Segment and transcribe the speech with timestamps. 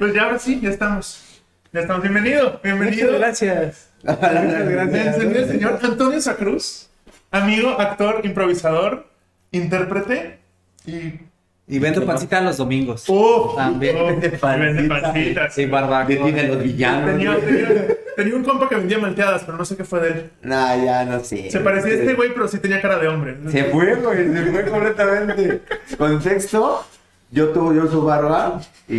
[0.00, 1.42] Pues ya ahora sí, ya estamos.
[1.74, 2.00] Ya estamos.
[2.02, 3.08] Bienvenido, bienvenido.
[3.12, 3.90] Muchas gracias.
[4.02, 5.18] Muchas gracias.
[5.18, 6.88] El señor Antonio Sacruz,
[7.30, 9.06] amigo, actor, improvisador,
[9.52, 10.38] intérprete
[10.86, 11.20] y.
[11.68, 13.04] Y vendo pancita los domingos.
[13.08, 13.56] ¡Uf!
[13.56, 13.94] También.
[13.94, 14.08] uf,
[14.42, 15.54] Vende pancitas.
[15.54, 16.06] Sí, barbacoa.
[16.06, 17.10] Detiene a los villanos.
[17.10, 17.44] Tenía, güey.
[17.46, 17.86] tenía-
[18.16, 20.30] tenía un compa que vendía malteadas, pero no sé qué fue de él.
[20.42, 21.50] Nah, ya no sé.
[21.50, 23.36] Se parecía a este güey, pero sí tenía cara de hombre.
[23.52, 25.60] Se fue, güey, se fue completamente.
[25.96, 26.84] Contexto,
[27.32, 28.94] yo tuve yo su barba y...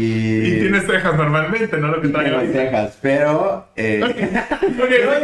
[0.48, 1.88] Y tienes cejas normalmente, ¿no?
[1.90, 2.40] Lo que traigo.
[2.40, 3.68] tengo cejas, pero...
[3.76, 4.00] Eh...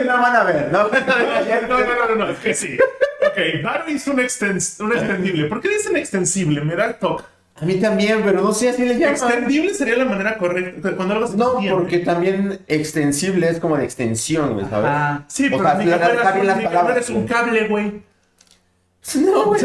[0.05, 0.83] No van a ver, ¿no?
[1.67, 2.77] No, no, no, no, no, es que sí.
[3.25, 5.45] Ok, Varo hizo un, extens un extendible.
[5.45, 6.61] ¿Por qué dicen extensible?
[6.61, 7.23] Me da toque.
[7.59, 9.11] A mí también, pero no sé así le llaman.
[9.15, 10.91] Extendible sería la manera correcta.
[10.95, 11.75] Cuando algo se No, extiende.
[11.79, 14.89] porque también extensible es como de extensión, güey, ¿sabes?
[14.93, 17.67] Ah, Sí, O pero sea, ni que fueras un- las ni que palabras, un cable,
[17.67, 18.01] güey.
[19.15, 19.61] No, güey.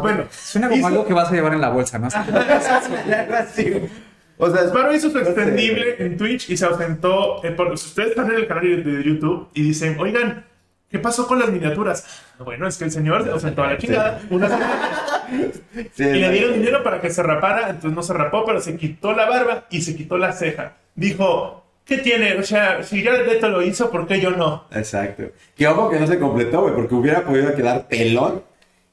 [0.00, 2.08] Bueno, suena como hizo- algo que vas a llevar en la bolsa, ¿no?
[4.42, 7.44] O sea, Varo hizo su extendible en Twitch y se ausentó.
[7.44, 10.46] eh, por- si ustedes están en el canal de YouTube y dicen, oigan,
[10.88, 12.06] ¿qué pasó con las miniaturas?
[12.38, 14.18] Bueno, es que el señor se ausentó a la chingada.
[14.30, 14.80] Una semana.
[15.92, 18.76] Sí, Y le dieron dinero para que se rapara, entonces no se rapó, pero se
[18.78, 20.72] quitó la barba y se quitó la ceja.
[20.94, 22.34] Dijo, ¿qué tiene?
[22.38, 24.64] O sea, si Jared Leto lo hizo, ¿por qué yo no?
[24.72, 25.24] Exacto.
[25.54, 28.42] Que ojo que no se completó, güey, porque hubiera podido quedar pelón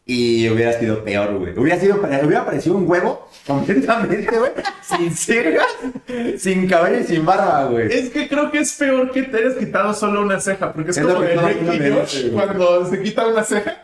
[0.09, 1.53] y hubiera sido peor, güey.
[1.59, 5.67] Hubiera sido, hubiera parecido un huevo completamente, güey, sin cejas,
[6.38, 7.91] sin cabello y sin barba, güey.
[7.91, 10.97] Es que creo que es peor que te hayas quitado solo una ceja, porque es,
[10.97, 13.83] Es como el Drake Josh cuando se quita una ceja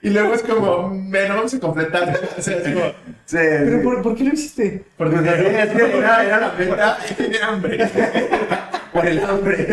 [0.00, 2.18] y luego es como, "Me, no vamos a completar.
[2.38, 2.86] O sea, es como,
[3.26, 3.84] Sí, ¿Pero sí.
[3.84, 4.84] por, por qué lo hiciste?
[4.96, 5.58] por Pues así, dinero.
[5.62, 7.90] es que era, era la meta Tiene hambre.
[8.92, 9.66] por el hambre.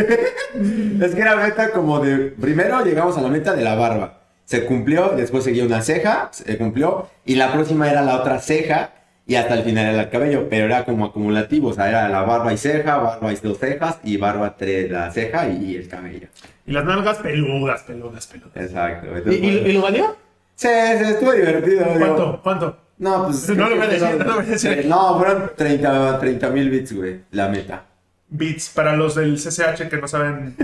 [1.01, 2.17] Es que era meta como de.
[2.39, 4.20] Primero llegamos a la meta de la barba.
[4.51, 8.89] Se cumplió, después seguía una ceja, se cumplió, y la próxima era la otra ceja,
[9.25, 12.23] y hasta el final era el cabello, pero era como acumulativo, o sea, era la
[12.23, 16.27] barba y ceja, barba y dos cejas, y barba tres, la ceja y el cabello.
[16.67, 18.57] Y las nalgas peludas, peludas, peludas.
[18.57, 19.07] Exacto.
[19.07, 20.17] ¿Y, Entonces, y- y lo valió?
[20.55, 21.85] Sí, sí, estuvo divertido.
[21.85, 21.99] digo.
[21.99, 22.39] ¿Cuánto?
[22.43, 22.77] ¿Cuánto?
[22.97, 23.47] No, pues.
[23.55, 24.85] No lo voy a decir, no lo voy a decir.
[24.89, 27.85] No, fueron 30 mil bits, güey, la meta.
[28.27, 30.55] Bits para los del CCH que no saben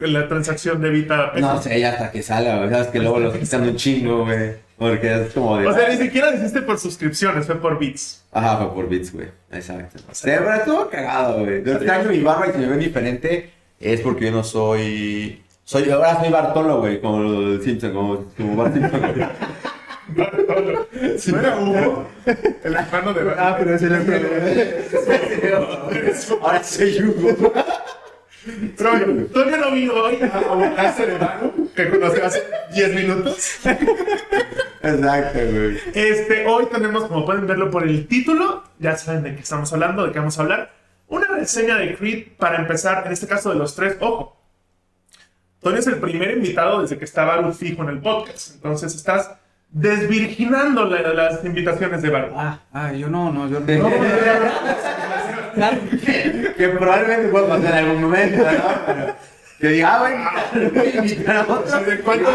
[0.00, 1.32] la transacción de Vita.
[1.38, 2.70] No sé, ya hasta que salga, güey.
[2.70, 4.54] Sabes que luego los quitan un chingo, güey.
[4.78, 5.66] Porque es como de.
[5.66, 8.24] O sea, ni siquiera dijiste por suscripciones, fue por bits.
[8.32, 9.28] Ajá, fue por bits, güey.
[9.52, 9.98] Exacto.
[10.12, 11.62] Sí, pero estuvo cagado, güey.
[11.64, 15.42] Yo extraño mi barba y si me ven diferente es porque yo no soy.
[15.64, 19.14] Soy, ahora soy Bartolo, güey, como Simpson, como, como Bart Simpson, güey.
[20.16, 20.24] ¿No
[21.38, 22.04] era Hugo?
[22.64, 23.92] El hermano de Ah, pero es el
[26.42, 27.52] Ahora soy Hugo.
[28.76, 32.42] Pero bueno, todavía no vino hoy a abocarse de mano, que conocí hace
[32.74, 33.58] 10 minutos.
[34.82, 35.78] Exacto, güey.
[35.94, 40.06] Este, hoy tenemos, como pueden verlo por el título, ya saben de qué estamos hablando,
[40.06, 40.72] de qué vamos a hablar.
[41.08, 43.96] Una reseña de Creed para empezar, en este caso de los tres.
[44.00, 44.40] Ojo,
[45.60, 48.54] Tony es el primer invitado desde que estaba Baru fijo en el podcast.
[48.54, 49.32] Entonces estás
[49.70, 52.32] desvirginando la- las invitaciones de Baru.
[52.36, 53.66] Ah, ah, yo no, no, yo no.
[56.56, 58.58] Que probablemente pueda pasar en algún momento, ¿no?
[58.86, 59.14] Pero
[59.60, 59.98] que diga, ah,
[60.52, 61.80] güey, voy a invitar a otro.
[61.84, 62.34] ¿De cuántos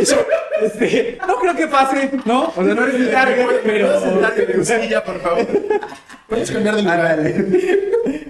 [0.00, 0.26] eso,
[0.62, 2.52] este, no creo que pase, ¿no?
[2.56, 3.86] O sea, no eres mi target, pero...
[3.86, 5.46] ¿Puedes sentarte en tu silla, por favor?
[6.28, 7.18] ¿Puedes cambiar de lugar?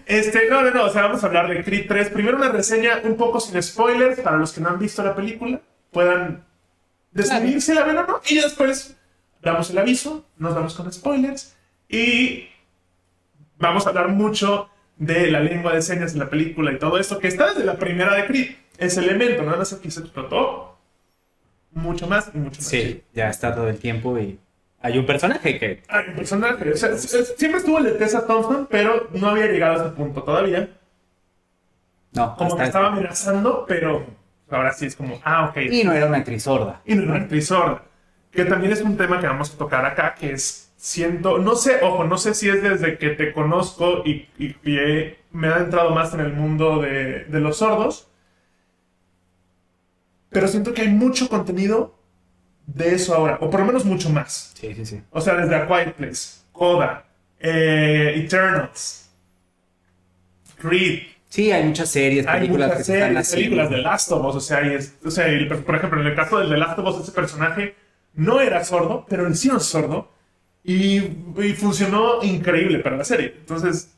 [0.07, 2.11] Este, no, no, no, o sea, vamos a hablar de Creed 3.
[2.11, 5.61] Primero una reseña un poco sin spoilers para los que no han visto la película,
[5.93, 6.45] puedan
[7.13, 8.21] decidir si la ven o no.
[8.29, 8.97] Y después
[9.41, 11.55] damos el aviso, nos vamos con spoilers
[11.89, 12.49] y
[13.63, 14.69] vamos a hablar mucho
[14.99, 17.77] de la lengua de señas en la película y todo esto, que está desde la
[17.77, 18.57] primera de Creed.
[18.79, 20.77] Ese elemento, nada más aquí se explotó
[21.73, 22.67] mucho más y mucho más.
[22.69, 24.39] Sí, ya está todo el tiempo y
[24.81, 25.83] hay un personaje que...
[25.89, 29.81] Hay un personaje, o sea, siempre estuvo el de Tessa Thompson, pero no había llegado
[29.81, 30.69] a ese punto todavía.
[32.13, 34.05] No, como que hasta- estaba amenazando, pero
[34.51, 35.57] ahora sí es como, ah, ok.
[35.71, 36.83] Y no era una actriz sorda.
[36.85, 37.83] Y no era actriz sorda.
[38.31, 41.79] Que también es un tema que vamos a tocar acá, que es, siento, no sé,
[41.83, 45.59] ojo, no sé si es desde que te conozco y, y- y he- me ha
[45.59, 48.09] entrado más en el mundo de, de los sordos,
[50.31, 51.95] pero siento que hay mucho contenido
[52.67, 54.53] de eso ahora, o por lo menos mucho más.
[54.59, 55.03] Sí, sí, sí.
[55.11, 57.05] O sea, desde A Quiet Place, Coda,
[57.39, 59.09] eh, Eternals,
[60.59, 64.13] Creed, Sí, hay muchas series, hay películas muchas que se están series, películas de Last
[64.13, 66.51] of Us, o sea, y es- o sea, y, por ejemplo, en el caso del
[66.51, 67.75] The Last of Us, ese personaje
[68.15, 70.12] no era sordo, pero él sí no es sordo,
[70.65, 73.35] y, y funcionó increíble para la serie.
[73.39, 73.95] Entonces,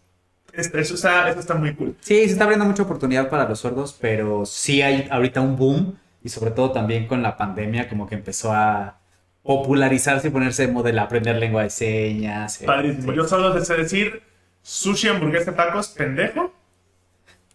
[0.53, 1.97] este, eso, está, eso está muy cool.
[2.01, 5.99] Sí, se está abriendo mucha oportunidad para los sordos, pero sí hay ahorita un boom
[6.23, 8.99] y sobre todo también con la pandemia como que empezó a
[9.43, 12.63] popularizarse y ponerse de moda aprender lengua de señas.
[12.63, 13.13] eh, Padrísimo.
[13.13, 14.23] Yo solo deseo decir,
[14.63, 16.53] sushi, hamburguesa, tacos, pendejo.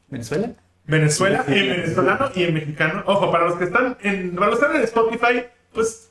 [0.07, 0.53] ¿Venezuela?
[0.85, 3.03] Venezuela, en venezolano y en mexicano.
[3.05, 6.08] Ojo, para los que están en, para los que están en Spotify, pues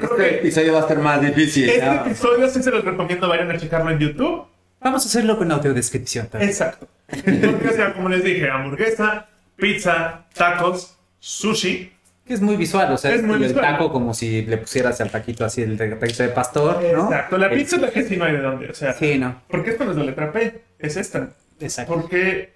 [0.00, 1.68] Este episodio va a estar más difícil.
[1.68, 1.92] este ¿no?
[2.06, 4.44] episodio sí se los recomiendo, vayan a checarlo en YouTube.
[4.80, 6.50] Vamos a hacerlo con audiodescripción también.
[6.50, 6.88] Exacto.
[7.08, 11.92] Porque, o sea, como les dije, hamburguesa, pizza, tacos, sushi.
[12.26, 13.60] Que es muy visual, o sea, Es muy el visual.
[13.64, 17.04] taco como si le pusieras al taquito así, el taquito de pastor, ¿no?
[17.04, 17.38] Exacto.
[17.38, 18.70] La pizza es la que sí no hay de dónde.
[18.70, 20.62] O sea, Sí, no, ¿por qué esto no es la letra P?
[20.78, 21.28] Es esta.
[21.60, 21.94] exacto.
[21.94, 22.52] Porque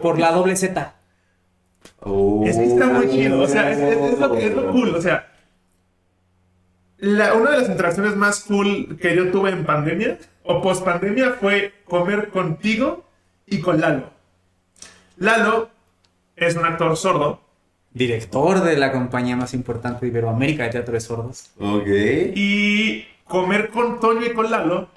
[0.00, 0.94] Por la doble Z.
[2.00, 2.44] Oh.
[2.46, 5.00] Es que está muy chido, o sea, es, es- es lo, es lo cool, o
[5.02, 5.31] sea,
[7.02, 11.32] la- una de las interacciones más cool que yo tuve en pandemia o post pandemia
[11.40, 13.04] fue comer contigo
[13.46, 14.10] y con Lalo.
[15.16, 15.68] Lalo
[16.36, 17.40] es un actor sordo
[17.94, 21.50] Director de la compañía más importante de Iberoamérica de Teatro de Sordos.
[21.60, 21.86] Ok.
[22.34, 24.88] y comer con Toño y con Lalo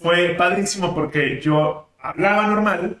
[0.00, 2.98] fue padrísimo porque yo hablaba normal,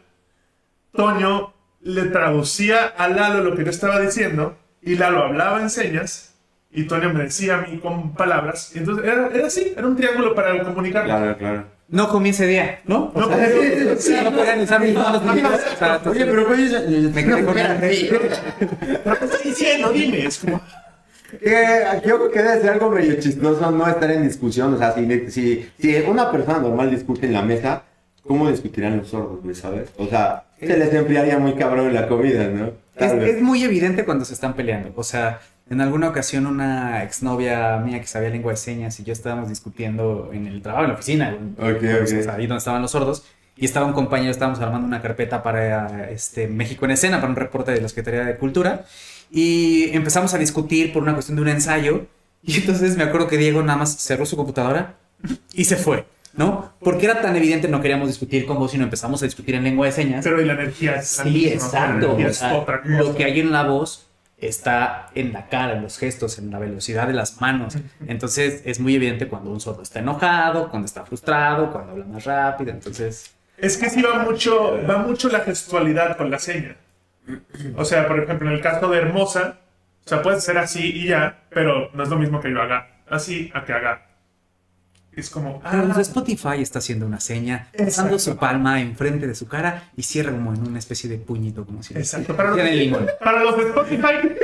[0.92, 6.31] Toño le traducía a Lalo lo que yo estaba diciendo y Lalo hablaba en señas
[6.74, 8.72] y Toño me decía a mí con palabras.
[8.74, 11.08] Entonces era, era así, era un triángulo para comunicarlo.
[11.08, 11.64] Claro, claro.
[11.88, 13.12] No comí ese día, ¿no?
[13.14, 15.22] No, sea, pero- sí, no podían usar mis manos
[16.06, 19.90] Oye, pero pues, Me quedé con el ¿Pero qué estoy diciendo?
[19.92, 20.24] Dime.
[20.24, 20.62] Es como,
[21.38, 24.72] Que yo creo que debe ser algo medio chistoso no estar en discusión.
[24.72, 27.82] O sea, si, si, si una persona normal discute en la mesa,
[28.22, 29.90] ¿cómo discutirán los sordos, güey, sabes?
[29.98, 32.70] O sea, se les enfriaría muy cabrón la comida, ¿no?
[32.96, 34.92] Es, es muy evidente cuando se están peleando.
[34.96, 39.12] O sea, en alguna ocasión una exnovia mía que sabía lengua de señas y yo
[39.12, 42.18] estábamos discutiendo en el trabajo, en la oficina, Ok, pues, ok.
[42.20, 43.24] o sea, ahí donde estaban los sordos,
[43.56, 47.36] y estaba un compañero, estábamos armando una carpeta para este, México en escena, para un
[47.36, 48.84] reporte de la Secretaría de Cultura,
[49.30, 52.06] y empezamos a discutir por una cuestión de un ensayo,
[52.42, 54.94] y entonces me acuerdo que Diego nada más cerró su computadora
[55.54, 56.06] y se fue.
[56.34, 56.72] ¿No?
[56.80, 59.84] Porque era tan evidente, no queríamos discutir con vos, sino empezamos a discutir en lengua
[59.84, 60.24] de señas.
[60.24, 62.06] pero y la energía es la Sí, misma, La exacto.
[62.06, 62.94] energía o es sea, otra cosa.
[62.94, 64.06] lo que hay en la voz
[64.42, 67.76] está en la cara, en los gestos, en la velocidad de las manos.
[68.06, 72.24] Entonces es muy evidente cuando un sordo está enojado, cuando está frustrado, cuando habla más
[72.24, 72.70] rápido.
[72.70, 76.76] Entonces, Es que sí va mucho, va mucho la gestualidad con la seña.
[77.76, 79.58] O sea, por ejemplo, en el caso de Hermosa,
[80.04, 82.88] o sea, puede ser así y ya, pero no es lo mismo que yo haga
[83.08, 84.06] así a que haga.
[85.14, 89.46] Es como, pero ah, Spotify está haciendo una seña, pasando su palma enfrente de su
[89.46, 92.34] cara y cierra como en una especie de puñito, como si exacto.
[92.34, 93.06] Para los, limón.
[93.22, 94.36] para los de Spotify,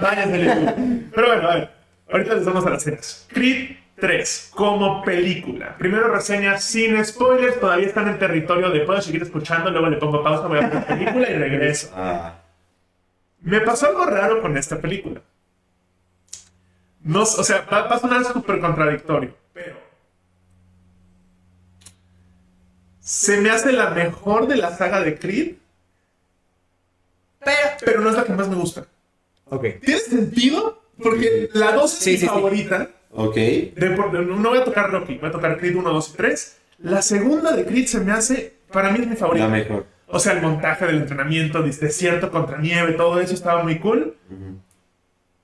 [0.00, 1.10] váyanse YouTube.
[1.12, 1.70] Pero bueno, a ver,
[2.12, 3.26] ahorita les vamos a las cenas.
[3.30, 5.76] Creed 3, como película.
[5.78, 10.22] Primero reseña sin spoilers, todavía están en territorio de puedo seguir escuchando, luego le pongo
[10.22, 11.90] pausa, voy a ver la película y regreso.
[11.96, 12.34] Ah,
[13.40, 15.20] Me pasó algo raro con esta película.
[17.04, 19.76] No, o sea, va, va a sonar súper contradictorio, pero...
[23.00, 25.56] Se me hace la mejor de la saga de Creed,
[27.44, 28.86] pero, pero no es la que más me gusta.
[29.50, 29.64] Ok.
[29.82, 30.82] ¿Tiene sentido?
[31.02, 32.88] Porque la 2 es Sí, mi sí, favorita.
[33.10, 33.34] ok.
[33.34, 33.96] De
[34.26, 36.56] no voy a tocar Rocky, voy a tocar Creed 1, 2 y 3.
[36.78, 39.46] La segunda de Creed se me hace, para mí es mi favorita.
[39.46, 39.86] La mejor.
[40.06, 44.16] O sea, el montaje del entrenamiento, des- desierto contra nieve, todo eso estaba muy cool.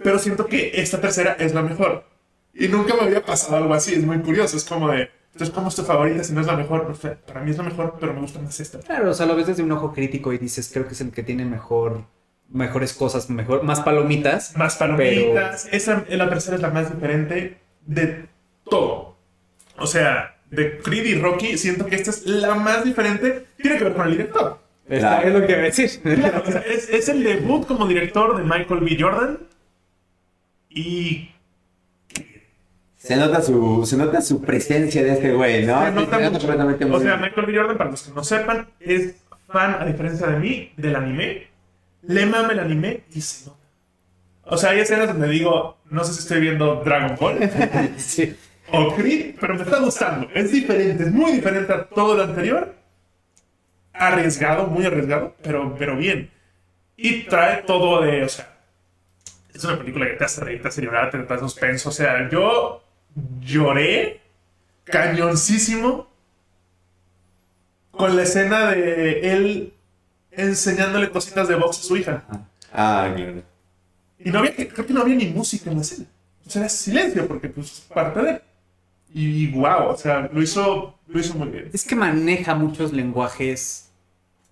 [0.03, 2.05] Pero siento que esta tercera es la mejor.
[2.55, 4.57] Y nunca me había pasado algo así, es muy curioso.
[4.57, 6.95] Es como de, entonces, ¿cómo es tu favorita si no es la mejor?
[7.27, 8.81] Para mí es la mejor, pero me gusta más esta.
[8.81, 11.13] Claro, o sea, lo ves desde un ojo crítico y dices, creo que es el
[11.13, 12.05] que tiene mejor,
[12.49, 14.57] mejores cosas, mejor, más palomitas.
[14.57, 15.69] Más palomitas.
[15.71, 18.27] Esa, la tercera es la más diferente de
[18.69, 19.17] todo.
[19.79, 23.47] O sea, de Creed y Rocky, siento que esta es la más diferente.
[23.57, 24.59] Tiene que ver con el director.
[24.89, 25.29] Claro.
[25.29, 25.91] es lo que iba a decir.
[26.03, 28.97] Claro, o sea, es, es el debut como director de Michael B.
[28.99, 29.39] Jordan.
[30.71, 31.31] Y
[32.97, 35.85] Se nota su, se nota su presencia de este güey, ¿no?
[35.85, 37.17] se nota Se completamente O sea.
[37.17, 37.57] Michael B.
[37.57, 39.17] Jordan, para los que no sepan, es
[39.49, 41.49] fan, a diferencia de mí, del anime.
[42.03, 43.59] Le mama el anime y se nota.
[44.45, 47.39] O sea, hay escenas donde digo, no sé si estoy viendo Dragon Ball
[47.99, 48.35] sí.
[48.73, 50.29] o Creed, pero me está gustando.
[50.35, 52.75] Es diferente, es muy diferente a todo lo anterior.
[53.93, 56.31] Arriesgado, muy arriesgado, pero, pero bien.
[56.97, 58.60] Y trae todo de, o sea,
[59.55, 61.89] es una película que te hace reír, te hace llorar, te da suspenso.
[61.89, 62.83] O sea, yo
[63.41, 64.21] lloré
[64.85, 66.09] cañoncísimo
[67.91, 69.75] con la escena de él
[70.31, 72.25] enseñándole cositas de box a su hija.
[72.73, 73.43] Ah, claro.
[74.19, 76.07] Y no había, creo que no había ni música en la escena.
[76.47, 78.43] O sea, era silencio, porque pues es parte de.
[79.13, 81.71] Y wow, o sea, lo hizo, lo hizo muy bien.
[81.73, 83.91] Es que maneja muchos lenguajes.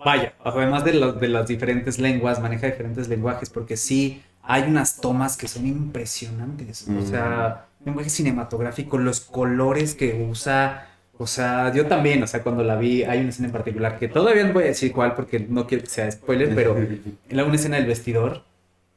[0.05, 4.97] Vaya, además de, los- de las diferentes lenguas, maneja diferentes lenguajes porque sí hay unas
[5.01, 6.87] tomas que son impresionantes.
[6.89, 7.07] O Mm.
[7.07, 10.87] sea, lenguaje cinematográfico, los colores que usa.
[11.19, 14.09] O sea, yo también, o sea, cuando la vi, hay una escena en particular que
[14.09, 17.55] todavía no voy a decir cuál porque no quiero que sea spoiler, pero en una
[17.55, 18.43] escena del vestidor,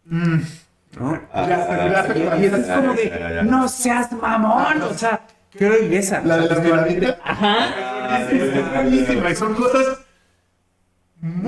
[0.05, 0.39] Mm.
[0.99, 1.21] ¿no?
[1.33, 3.43] Ah, Y, y es como de, ya, ya.
[3.43, 5.21] no seas mamón, o sea,
[5.57, 6.21] qué belleza.
[6.25, 7.17] La de la.
[7.23, 8.29] Ajá.
[8.31, 9.99] Es buenísima, y son cosas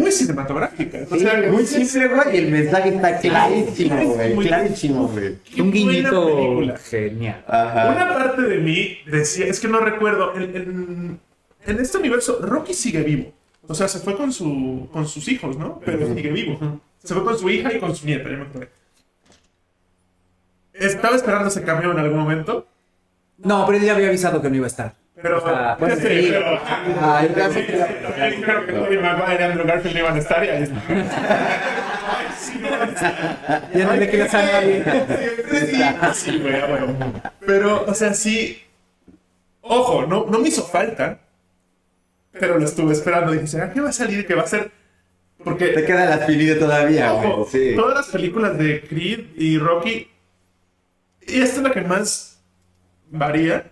[0.03, 1.11] muy cinematográficas.
[1.11, 4.33] O sea, muy simple, güey, y el mensaje está clarísimo, güey.
[4.35, 5.37] Muy- Clarísimo, güey.
[5.59, 7.43] Un guiñito genial.
[7.47, 7.89] Ajá.
[7.91, 11.19] Una parte de mí decía, es que no recuerdo, en, en-
[11.65, 13.33] en este universo Rocky sigue vivo.
[13.67, 15.79] O sea, se fue con, su, con sus hijos, ¿no?
[15.85, 16.81] Pero sigue vivo.
[17.03, 18.69] Se fue con su hija y con su nieta, ya me acordé.
[20.73, 22.67] Estaba esperando ese cambio en algún momento,
[23.37, 24.95] No, pero él ya había avisado que no iba a estar.
[25.23, 25.37] Pero...
[25.39, 26.27] O sea, bueno, sí, sí.
[26.29, 26.59] pero-
[27.01, 27.73] Ah, yo también- Sí,
[28.35, 30.81] sí, Creo que Tobey Maguire y Andrew Garfield iban a estar y ahí está.
[33.73, 34.11] Ya no le
[35.65, 35.81] sí,
[36.13, 36.93] sí, güey, a huevo.
[37.45, 38.61] Pero, o sea, sí.
[39.61, 41.19] Ojo, no, no me hizo falta.
[42.31, 43.31] Pero lo estuve esperando.
[43.31, 44.25] Dije, ¿será que va a salir?
[44.27, 44.63] ¿Que va a ser?
[44.65, 47.45] Te Porque, queda la espinita todavía, güey.
[47.51, 47.73] Sí.
[47.75, 50.09] todas las películas de Creed y Rocky.
[51.27, 52.41] Y esta es la que más
[53.09, 53.71] varía.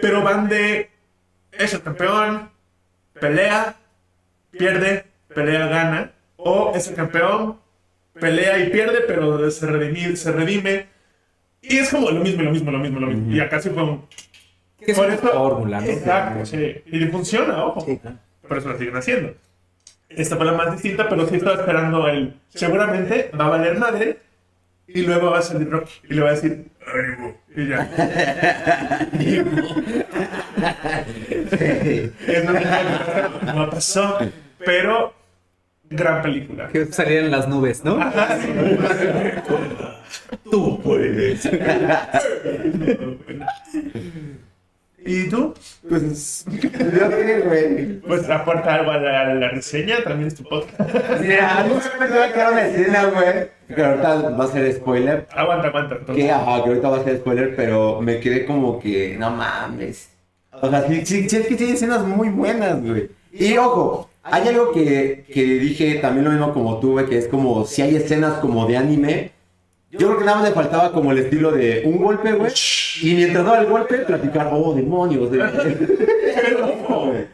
[0.00, 0.90] Pero van de.
[1.52, 2.50] Es el campeón,
[3.18, 3.76] pelea,
[4.50, 6.12] pierde, pelea, gana.
[6.36, 7.58] O es el campeón,
[8.14, 10.86] pelea y pierde, pero se redime, se redime.
[11.62, 13.32] Y es como lo mismo, lo mismo, lo mismo, lo mismo.
[13.34, 14.06] Y acá sí fue un.
[14.94, 15.86] Por eso- fórmula, ¿no?
[15.86, 16.82] Exacto, sí.
[16.86, 17.80] Y funciona, ojo.
[17.80, 18.00] Sí.
[18.46, 19.34] Por eso lo siguen haciendo.
[20.08, 22.34] Esta fue la más distinta, pero sí estaba esperando el.
[22.48, 24.18] Seguramente va a valer madre.
[24.88, 25.92] Y luego va a salir Rocky.
[26.08, 26.66] Y le va a decir.
[26.86, 27.88] "Ánimo", Y ya.
[32.46, 34.18] Pasó, no pasó.
[34.64, 35.14] Pero.
[35.90, 36.68] Gran película.
[36.68, 37.98] Que salieran las nubes, ¿no?
[40.50, 41.48] Tú puedes.
[45.08, 45.54] ¿Y tú?
[45.88, 48.00] Pues, yo qué, güey.
[48.00, 50.78] Pues aporta algo a la, a la reseña, también es tu podcast.
[51.22, 53.74] Mira, a mí me va a quedar una escena, güey.
[53.74, 55.26] Que ahorita va a ser spoiler.
[55.34, 55.96] Aguanta, aguanta.
[55.98, 56.24] entonces.
[56.24, 60.10] Que, ajá, que ahorita va a ser spoiler, pero me quedé como que, no mames.
[60.60, 63.08] O sea, sí, sí, sí, es que tiene escenas muy buenas, güey.
[63.32, 67.28] Y ojo, hay algo que, que dije también lo mismo como tú, güey, que es
[67.28, 69.30] como si hay escenas como de anime.
[69.90, 72.52] Yo creo que nada más le faltaba como el estilo de un golpe, güey.
[73.02, 75.30] Y mientras daba el golpe, platicar, oh, demonios.
[75.30, 77.14] Pero, ojo,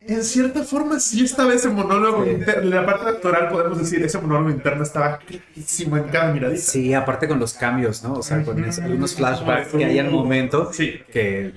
[0.00, 2.62] en cierta forma, sí estaba ese monólogo interno.
[2.62, 6.62] En la parte actoral, podemos decir, ese monólogo interno estaba clarísimo en cada miradita.
[6.62, 8.14] Sí, aparte con los cambios, ¿no?
[8.14, 10.94] O sea, con algunos flashbacks que hay al momento Sí.
[11.12, 11.52] que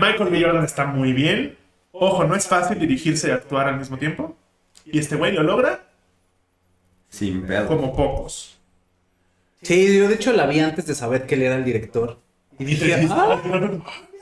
[0.00, 0.42] Michael B.
[0.42, 1.58] Jordan está muy bien.
[1.92, 4.34] Ojo, no es fácil dirigirse y actuar al mismo tiempo.
[4.86, 5.84] Y este güey lo logra
[7.10, 7.66] Sin pedo.
[7.66, 8.56] como pocos.
[9.62, 12.18] Sí, yo de hecho la vi antes de saber que él era el director.
[12.58, 13.40] Y dije, ah,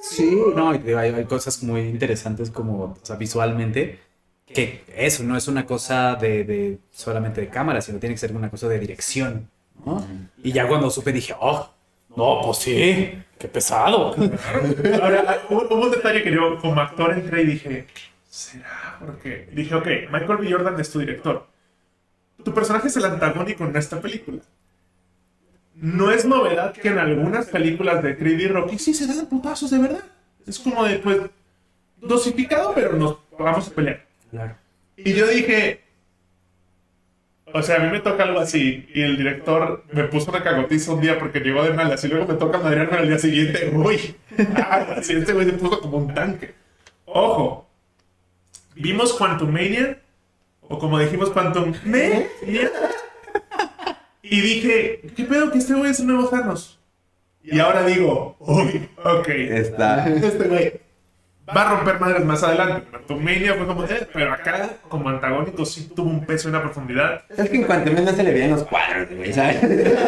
[0.01, 3.99] sí, no, hay, hay cosas muy interesantes como, o sea, visualmente,
[4.47, 8.35] que eso no es una cosa de, de solamente de cámara, sino tiene que ser
[8.35, 9.51] una cosa de dirección,
[9.85, 10.07] ¿no?
[10.43, 11.69] Y ya cuando supe dije, oh,
[12.17, 14.15] no, pues sí, qué pesado.
[15.03, 17.87] Ahora, hubo, hubo un detalle que yo como actor entré y dije,
[18.29, 18.99] ¿será?
[19.05, 20.51] Porque dije, ok, Michael B.
[20.51, 21.47] Jordan es tu director.
[22.45, 24.41] Tu personaje es el antagónico en esta película.
[25.81, 29.71] No es novedad que en algunas películas de Creed y Rocky sí se dan putazos
[29.71, 30.05] de verdad.
[30.47, 31.19] Es como de, pues,
[32.01, 34.05] dosificado, pero nos vamos a pelear.
[34.31, 34.57] Claro.
[34.97, 35.81] Y yo dije,
[37.53, 38.89] o sea, a mí me toca algo así.
[38.93, 42.03] Y el director me puso una cagotiza un día porque llegó de malas.
[42.05, 43.71] Y luego me toca madrearme al día siguiente.
[43.73, 44.17] Uy,
[44.57, 46.55] ah, así este güey se puso como un tanque.
[47.05, 47.69] Ojo,
[48.75, 49.99] vimos Quantum Mania,
[50.63, 52.29] o como dijimos Quantum Mania.
[54.31, 56.79] Y dije, ¿qué pedo que este güey es el nuevo Thanos?
[57.43, 59.29] Y ahora digo, uy, ok.
[59.29, 60.07] Está.
[60.09, 60.89] Este güey
[61.57, 62.87] va a romper madres más adelante.
[62.91, 66.63] Quantum Mania fue como, eh, pero acá, como antagónico, sí tuvo un peso y una
[66.63, 67.23] profundidad.
[67.37, 69.63] Es que en cuanto menos se le veían los cuadros, güey, ¿sabes?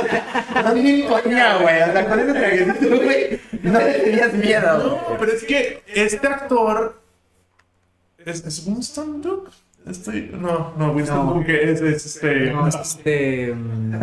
[0.54, 1.82] No ni coña, güey.
[1.82, 4.78] O sea, con ese traguecito, güey, no le tenías miedo.
[5.08, 7.00] No, pero es que este actor.
[8.18, 9.50] ¿Es, es Winston Duke?
[9.86, 11.34] Estoy, no, no, Winston No.
[11.34, 12.50] Duke es, es este.
[12.52, 13.54] No, es este...
[13.54, 13.94] mm,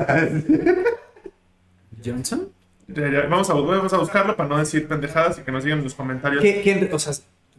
[2.06, 2.50] ¿Johnson?
[2.88, 5.80] Ya, ya, Vamos, a, vamos a buscarlo para no decir pendejadas y que nos digan
[5.80, 6.42] en los comentarios.
[6.42, 7.14] ¿Qué- quién- o sea,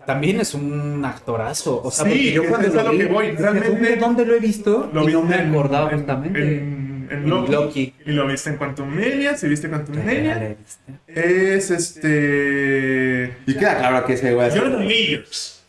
[0.07, 1.83] también es un actorazo.
[1.83, 4.35] O sea, Sí, yo cuando es lo a lo vi, que voy, realmente- ¿dónde, lo
[4.35, 4.91] he visto?
[4.93, 6.41] Lo y no me en- acordaba en- justamente.
[6.59, 7.95] En, en En Loki, Loki.
[8.07, 9.37] Y lo viste en Quantum Mania.
[9.37, 10.57] Si viste Quantum visto.
[11.07, 13.35] es este.
[13.47, 14.51] Y queda claro que ese güey.
[14.51, 15.63] Jonathan Majors.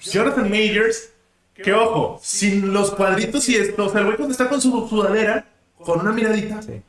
[0.00, 1.10] Jonathan Majors,
[1.62, 4.86] que ojo, sin los cuadritos y esto, o sea, el güey cuando está con su
[4.88, 5.44] sudadera,
[5.78, 6.82] con una miradita, Sí.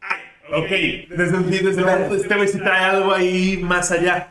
[0.00, 0.18] ay,
[0.62, 0.68] Ok,
[1.16, 4.28] desde, desde el momento de este güey sí trae algo ahí más allá.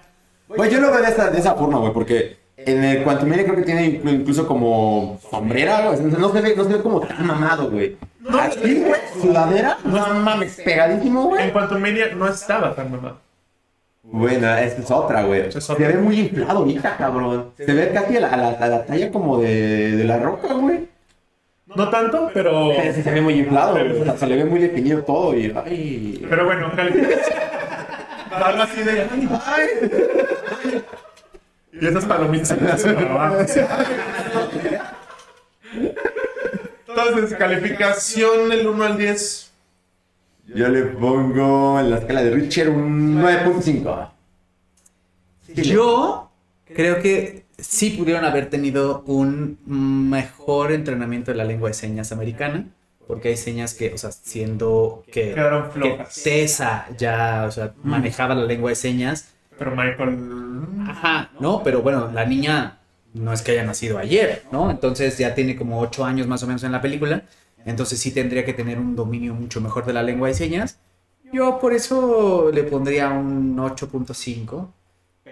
[0.47, 3.55] Güey, yo lo veo de esa, de esa forma, güey, porque en el Quantumania creo
[3.55, 5.99] que tiene inclu- incluso como sombrera, güey.
[6.01, 7.97] No se ve, no se ve como tan mamado, güey.
[8.19, 11.51] No, Aquí, güey, sudadera, no mames, pegadísimo, En güey.
[11.51, 13.19] cuanto a Mania no estaba tan mamado.
[14.03, 15.51] Bueno, esta es otra, güey.
[15.51, 17.51] Se ve muy inflado ahorita, cabrón.
[17.57, 20.53] Se ve casi a la, a la, a la talla como de, de la roca,
[20.53, 20.89] güey.
[21.65, 22.72] No tanto, pero.
[22.93, 24.01] Sí se ve muy inflado, güey.
[24.01, 25.53] O sea, se le ve muy definido todo y...
[25.65, 26.25] Ay...
[26.29, 27.38] Pero bueno, calificación.
[28.31, 29.01] Algo así de.
[29.01, 30.83] Ay, ay.
[31.72, 33.38] Y esas palomitas se me hacen abajo.
[36.88, 39.52] Entonces, calificación del 1 al 10.
[40.47, 44.09] Yo le pongo en la escala de Richard un 9.5.
[45.55, 46.31] Yo
[46.65, 52.67] creo que sí pudieron haber tenido un mejor entrenamiento de la lengua de señas americana,
[53.07, 55.33] porque hay señas que, o sea, siendo que,
[55.81, 56.05] que.
[56.23, 60.17] Tessa ya, o sea, manejaba la lengua de señas, Pero Michael.
[60.89, 61.63] ajá, ¿no?
[61.63, 62.79] Pero bueno, la niña
[63.13, 64.71] no es que haya nacido ayer, ¿no?
[64.71, 67.23] Entonces ya tiene como ocho años más o menos en la película,
[67.65, 70.79] entonces sí tendría que tener un dominio mucho mejor de la lengua de señas.
[71.32, 74.67] Yo por eso le pondría un 8.5.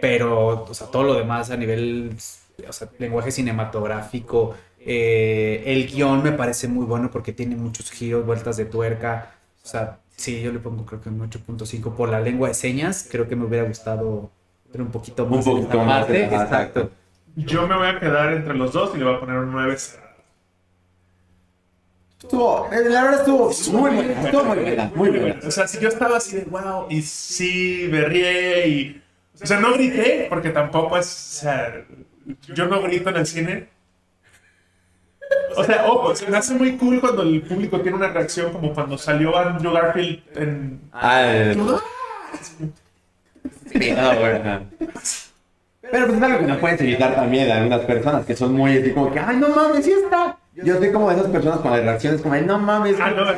[0.01, 2.15] Pero, o sea, todo lo demás a nivel,
[2.67, 8.25] o sea, lenguaje cinematográfico, eh, el guion me parece muy bueno porque tiene muchos giros,
[8.25, 9.35] vueltas de tuerca.
[9.63, 13.07] O sea, sí, yo le pongo creo que un 8.5 por la lengua de señas.
[13.09, 14.31] Creo que me hubiera gustado
[14.73, 16.25] ver un poquito más Un poquito más, parte.
[16.25, 16.89] Exacto.
[17.35, 19.77] Yo me voy a quedar entre los dos y le voy a poner un 9
[19.77, 20.10] cerrado.
[22.23, 25.39] Estuvo, la verdad estuvo muy buena, estuvo muy buena, muy buena.
[25.43, 29.01] O sea, si yo estaba así de wow, y sí, berrié y.
[29.41, 31.07] O sea, no grité, porque tampoco es.
[31.07, 31.83] O sea,
[32.53, 33.69] yo no grito en el cine.
[35.55, 38.73] O sea, ojo, se me hace muy cool cuando el público tiene una reacción como
[38.73, 40.79] cuando salió Andrew Garfield en.
[40.93, 41.53] Ah,
[43.71, 44.61] sí, no, güey, ajá.
[45.91, 48.77] Pero pues es algo que no puedes evitar también de algunas personas que son muy
[48.77, 50.37] así como que, ay, no mames, sí está.
[50.53, 52.97] Yo soy como de esas personas con las reacciones como, ay, no mames.
[52.99, 53.33] Ah, no, no,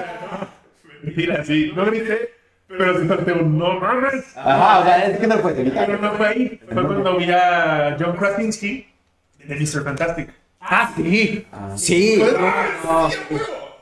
[1.03, 2.33] mentira, sí, no grité,
[2.67, 4.35] pero sí solté un no mames.
[4.35, 5.99] Ajá, o sea, es que no lo puedes Pero evitar.
[6.01, 8.87] no fue ahí, fue cuando vi a John Krasinski
[9.45, 9.83] de Mr.
[9.83, 10.29] Fantastic.
[10.59, 11.45] Ah, sí.
[11.75, 12.23] Sí.
[12.85, 13.09] Ah,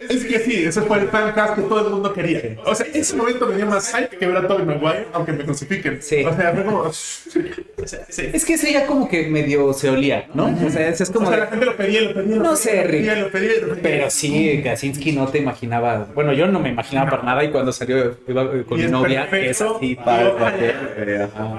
[0.10, 2.42] Es que sí, ese fue el fancast que todo el mundo quería.
[2.66, 5.44] O sea, ese momento me dio más hype que ver a Tobey Maguire, aunque me
[5.44, 6.02] crucifiquen.
[6.02, 6.24] Sí.
[6.26, 6.80] O sea, fue como...
[6.80, 6.92] O
[7.86, 8.30] sea, sí.
[8.34, 10.46] Es que ese ya como que medio se olía, ¿no?
[10.66, 12.50] O sea, es O como sea, de- la gente lo pedía, lo pedía, lo No
[12.52, 13.24] pedía, sé, lo pedía, Rick.
[13.24, 13.82] lo pedía, lo pedía.
[13.84, 16.08] Pero sí, Kaczynski no te imaginaba.
[16.14, 19.50] Bueno, yo no me imaginaba para nada y cuando salió iba con mi novia, que
[19.50, 19.96] es así.
[19.96, 20.32] Para.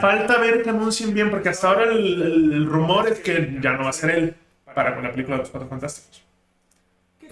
[0.01, 3.85] Falta ver que anuncien bien, porque hasta ahora el, el rumor es que ya no
[3.85, 4.35] va a ser él
[4.75, 6.23] para con la película de los Cuatro Fantásticos.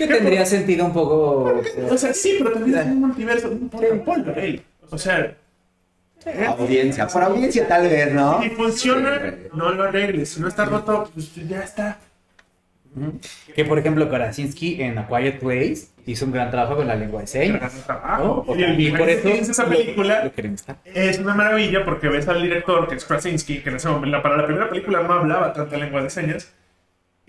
[0.01, 1.61] Que tendría sentido un poco.
[1.91, 3.53] O sea, sí, pero también es un multiverso.
[3.53, 4.63] Importa, ponlo, él.
[4.91, 5.37] O sea,
[6.49, 8.43] Audiencia, por audiencia tal vez, ¿no?
[8.43, 10.31] si funciona, no lo arregles.
[10.31, 11.99] Si no está roto, pues ya está.
[13.55, 17.21] Que por ejemplo, Krasinski en A Quiet Place hizo un gran trabajo con la lengua
[17.21, 17.87] de señas.
[17.87, 18.45] Gran ¿no?
[18.55, 20.33] Y el y por eso esa película lo
[20.93, 24.37] es una maravilla porque ves al director, que es Krasinski, que en ese momento, para
[24.37, 26.53] la primera película no hablaba tanta lengua de señas.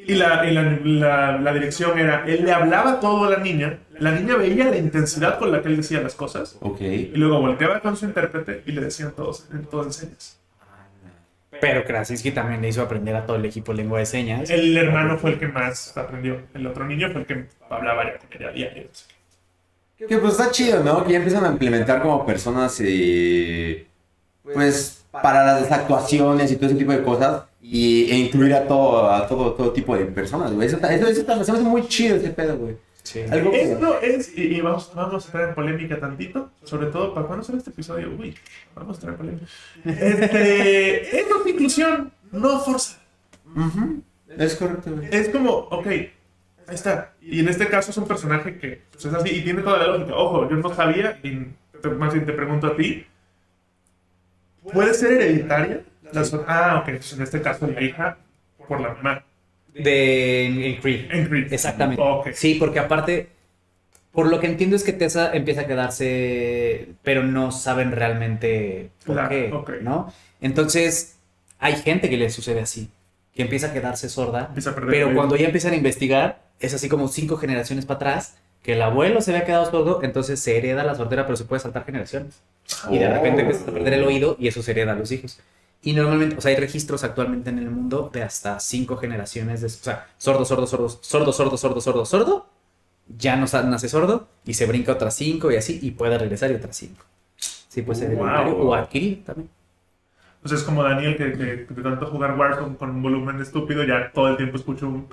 [0.08, 3.78] Y la, y la, la- la dirección era, él le hablaba todo a la niña,
[4.00, 6.82] la niña veía la intensidad con la que él decía las cosas, Ok.
[6.82, 10.38] y luego volteaba con su intérprete y le decían todos, todo en señas.
[11.60, 14.50] Pero Krasinski también le hizo aprender a todo el equipo lengua de señas.
[14.50, 18.18] El hermano fue el que más aprendió, el otro niño fue el que hablaba ya
[18.18, 18.84] con ella diario.
[19.98, 21.04] Que pues está chido, ¿no?
[21.06, 23.86] Que ya empiezan a implementar como personas, eh,
[24.42, 27.44] pues, para las actuaciones y todo ese tipo de cosas.
[27.62, 30.67] Y, e incluir a todo, a todo, todo tipo de personas, güey.
[30.67, 32.76] Eso, eso, eso se me hace muy chido ese pedo, güey.
[33.04, 33.21] Sí.
[33.30, 33.74] Algo que...
[33.74, 37.43] Esto es, y, y vamos, vamos a entrar en polémica tantito, sobre todo para cuando
[37.43, 38.10] sale este episodio.
[38.17, 38.36] Uy,
[38.76, 39.45] vamos a entrar en polémica.
[39.86, 43.00] Este, esto es inclusión, no forza.
[44.38, 45.08] Es correcto, güey.
[45.12, 46.10] Es como, ok, ahí
[46.69, 47.13] está.
[47.21, 49.88] Y en este caso es un personaje que pues, es así y tiene toda la
[49.88, 50.15] lógica.
[50.15, 51.47] Ojo, yo no sabía, y
[51.82, 53.06] te- más bien te pregunto a ti,
[54.74, 55.84] ¿puede ser hereditaria?
[56.47, 58.17] Ah, ok, en este caso la hija
[58.67, 59.24] por la mamá.
[59.74, 61.12] De en, en Creed.
[61.12, 61.54] En Creed.
[61.54, 62.02] Exactamente.
[62.02, 62.30] Ok.
[62.34, 63.30] Sí, porque aparte,
[64.12, 69.15] por lo que entiendo es que Tessa empieza a quedarse, pero no saben realmente por
[69.15, 69.71] Claro, qué, ok.
[69.82, 70.13] ¿no?
[70.41, 71.15] Entonces,
[71.60, 72.89] hay gente que le sucede así,
[73.34, 76.74] que empieza a quedarse sorda, Empieza a perder pero cuando ya empiezan a investigar, es
[76.74, 80.58] así como cinco generaciones para atrás, que el abuelo se había quedado sordo, entonces se
[80.58, 82.41] hereda la sordera, pero se puede saltar generaciones.
[82.89, 83.45] Y de repente Oh.
[83.45, 85.39] empiezas a perder el oído y eso se hereda a los hijos.
[85.84, 89.67] Y normalmente, o sea, hay registros actualmente en el mundo de hasta cinco generaciones de,
[89.67, 92.46] o sea, sordo, sordo, sordo, sordo, sordo, sordo, sordo, sordo,
[93.17, 96.56] ya no nace sordo y se brinca otras cinco y así y puede regresar y
[96.56, 97.04] otras cinco.
[97.38, 98.67] Sí, puede ser Wow.
[98.70, 99.50] o adquirido también.
[100.44, 103.84] O sea, es como Daniel que, que de tanto jugar Warzone con un volumen estúpido
[103.84, 105.08] ya todo el tiempo escucho un.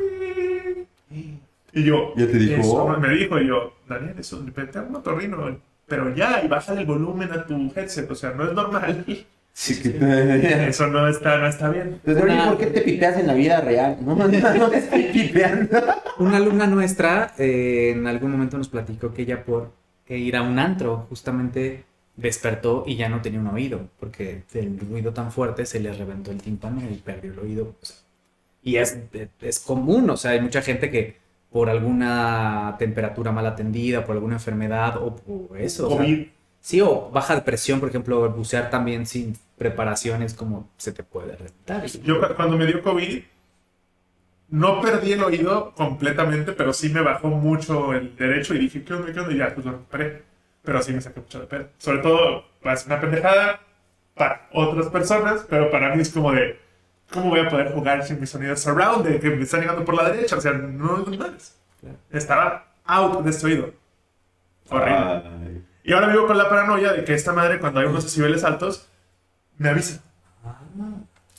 [1.73, 2.61] Y yo, Ya te dijo.
[2.61, 6.87] eso me dijo y yo, Daniel, eso te un otorrino, pero ya, y bájale el
[6.87, 9.05] volumen a tu headset, o sea, no es normal.
[9.53, 10.69] Sí, que te...
[10.69, 12.01] Eso no está, no está bien.
[12.05, 13.97] Entonces, Una- ¿por qué te pipeas en la vida real?
[14.01, 15.79] No, no, no te estoy pipeando.
[16.19, 19.73] Una alumna nuestra eh, en algún momento nos platicó que ella por
[20.09, 21.85] ir a un antro justamente
[22.17, 26.31] despertó y ya no tenía un oído, porque el ruido tan fuerte se le reventó
[26.31, 27.75] el tímpano y perdió el oído.
[27.81, 27.97] o sea,
[28.63, 28.99] y es,
[29.41, 31.17] es común, o sea, hay mucha gente que
[31.51, 35.87] por alguna temperatura mal atendida, por alguna enfermedad o, o eso.
[35.87, 36.27] o sea, COVID.
[36.69, 41.03] Sí, o baja de presión, por ejemplo, bucear también sin preparación es como se te
[41.03, 41.85] puede reventar.
[42.09, 43.23] Yo cu- cuando me dio COVID,
[44.51, 48.95] no perdí el oído completamente, pero sí me bajó mucho el derecho y dije, ¿qué
[48.95, 49.13] onda?
[49.13, 49.33] ¿Qué onda?
[49.33, 50.23] Y ya, pues lo recuperé.
[50.63, 51.69] Pero sí me saqué mucho de pedo.
[51.79, 53.61] Sobre todo, es una pendejada
[54.15, 56.59] para otras personas, pero para mí es como de,
[57.13, 59.95] ¿cómo voy a poder jugar sin mi sonido surround de que me están llegando por
[59.95, 60.37] la derecha?
[60.37, 61.57] O sea, no es mames.
[61.81, 61.97] Claro.
[62.11, 63.71] Estaba out de este oído.
[64.71, 65.23] Horrible.
[65.25, 65.65] Ay.
[65.89, 68.87] Y ahora vivo con la paranoia de que esta madre, cuando hay unos decibeles altos,
[69.57, 70.03] me avisa.
[70.45, 70.61] Ah,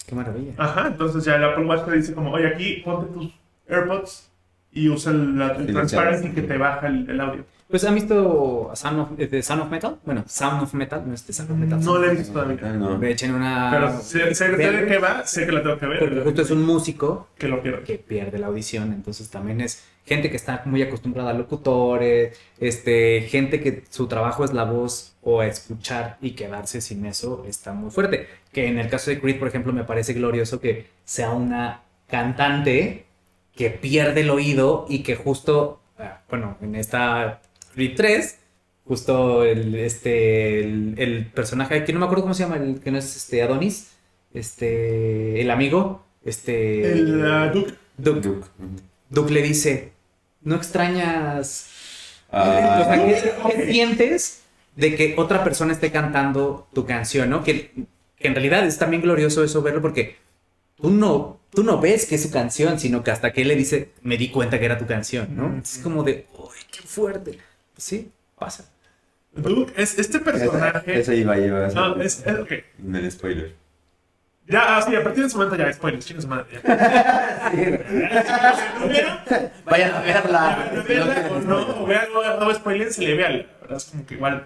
[0.07, 0.53] qué maravilla.
[0.57, 3.31] Ajá, entonces ya el Apple Watch te dice como, oye, aquí ponte tus
[3.69, 4.31] AirPods
[4.71, 7.45] y usa el, la- el transparency que te baja el, el audio.
[7.69, 9.99] Pues han visto Sound of, eh, de Sound of Metal?
[10.03, 11.79] Bueno, Sound of Metal, no es de Sound of Metal.
[11.79, 12.73] No le he visto todavía.
[12.73, 12.97] No.
[12.97, 13.69] Me echen una.
[13.71, 15.99] Pero sé, sé de qué va, sé que la tengo que ver.
[15.99, 17.83] Porque justo es un músico Que lo quiero.
[17.83, 23.21] que pierde la audición, entonces también es gente que está muy acostumbrada a locutores, este,
[23.29, 27.91] gente que su trabajo es la voz o escuchar y quedarse sin eso está muy
[27.91, 28.27] fuerte.
[28.51, 33.05] Que en el caso de Creed, por ejemplo, me parece glorioso que sea una cantante
[33.55, 37.41] que pierde el oído y que justo, ah, bueno, en esta
[37.79, 38.37] Creed 3,
[38.83, 42.91] justo el, este, el, el personaje, que no me acuerdo cómo se llama, el que
[42.91, 43.91] no es este Adonis,
[44.33, 46.91] este, el amigo, este...
[46.91, 47.73] El uh, Duke.
[47.97, 48.47] Duke, Duke.
[49.09, 49.93] Duke le dice,
[50.41, 51.69] ¿no extrañas?
[52.29, 54.41] O sea, ¿qué, qué sientes
[54.75, 57.45] de que otra persona esté cantando tu canción, no?
[57.45, 57.71] Que,
[58.17, 60.17] que en realidad es también glorioso eso verlo porque
[60.75, 63.55] tú no, tú no ves que es su canción, sino que hasta que él le
[63.55, 65.47] dice, me di cuenta que era tu canción, ¿no?
[65.47, 65.59] Mm.
[65.59, 67.39] Es como de, uy, qué fuerte.
[67.79, 68.65] Pues sí, pasa.
[69.31, 70.99] Duke es este personaje.
[70.99, 72.51] eso iba, iba a No, es, es- ok.
[72.83, 73.55] en el spoiler.
[74.49, 76.59] Ya, ah, sí, a partir de ese momento ya, spoilers, chicos, madre.
[78.91, 79.23] ya.
[79.63, 80.71] Vayan a verla.
[80.85, 83.29] Veanla o no, o vean, no, no spoilen, se le vea.
[83.29, 84.45] La verdad es como que igual.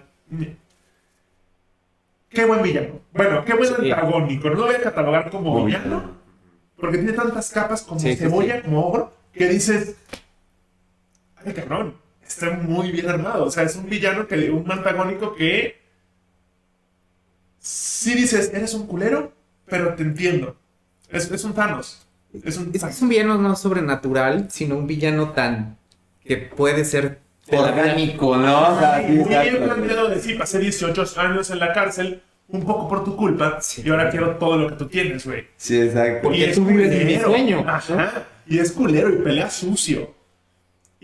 [2.28, 3.00] Qué buen villano.
[3.14, 3.90] Bueno, qué buen Sí.
[3.90, 4.48] antagónico.
[4.50, 6.12] No lo voy a catalogar como villano,
[6.76, 8.62] porque tiene tantas capas como sí, cebolla, sí.
[8.62, 9.96] como ogro, que dices.
[11.44, 12.03] Ay, cabrón.
[12.26, 13.44] Está muy bien armado.
[13.44, 14.50] O sea, es un villano que.
[14.50, 15.82] Un antagónico que.
[17.58, 19.32] Sí dices, eres un culero,
[19.66, 20.56] pero te entiendo.
[21.10, 22.06] Es, es un Thanos.
[22.44, 25.78] Es un Es que es un villano no sobrenatural, sino un villano tan
[26.24, 28.74] que puede ser Orgánico, ¿no?
[28.74, 32.64] O sea, sí, Muy bien planteado de sí, pasé 18 años en la cárcel, un
[32.64, 33.82] poco por tu culpa, Sí.
[33.84, 35.46] y ahora quiero todo lo que tú tienes, güey.
[35.56, 36.20] Sí, exacto.
[36.22, 37.62] Porque Y es tú vives mi sueño.
[37.66, 38.24] Ajá.
[38.46, 40.13] Y es culero y pelea sucio.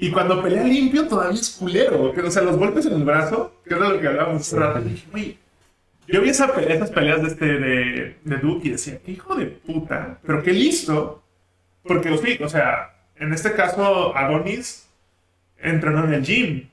[0.02, 2.14] Y cuando pelea limpio todavía es culero.
[2.24, 4.80] O sea, los golpes en el brazo, que era lo que hablábamos rato.
[4.80, 5.38] Dije, güey,
[6.08, 9.34] yo vi esa pelea, esas peleas de, este, de, de Duke y decía, qué hijo
[9.36, 11.22] de puta, pero qué listo.
[11.82, 12.10] Porque,
[12.42, 14.88] o sea, en este caso, Adonis
[15.58, 16.68] entrenó en el gym.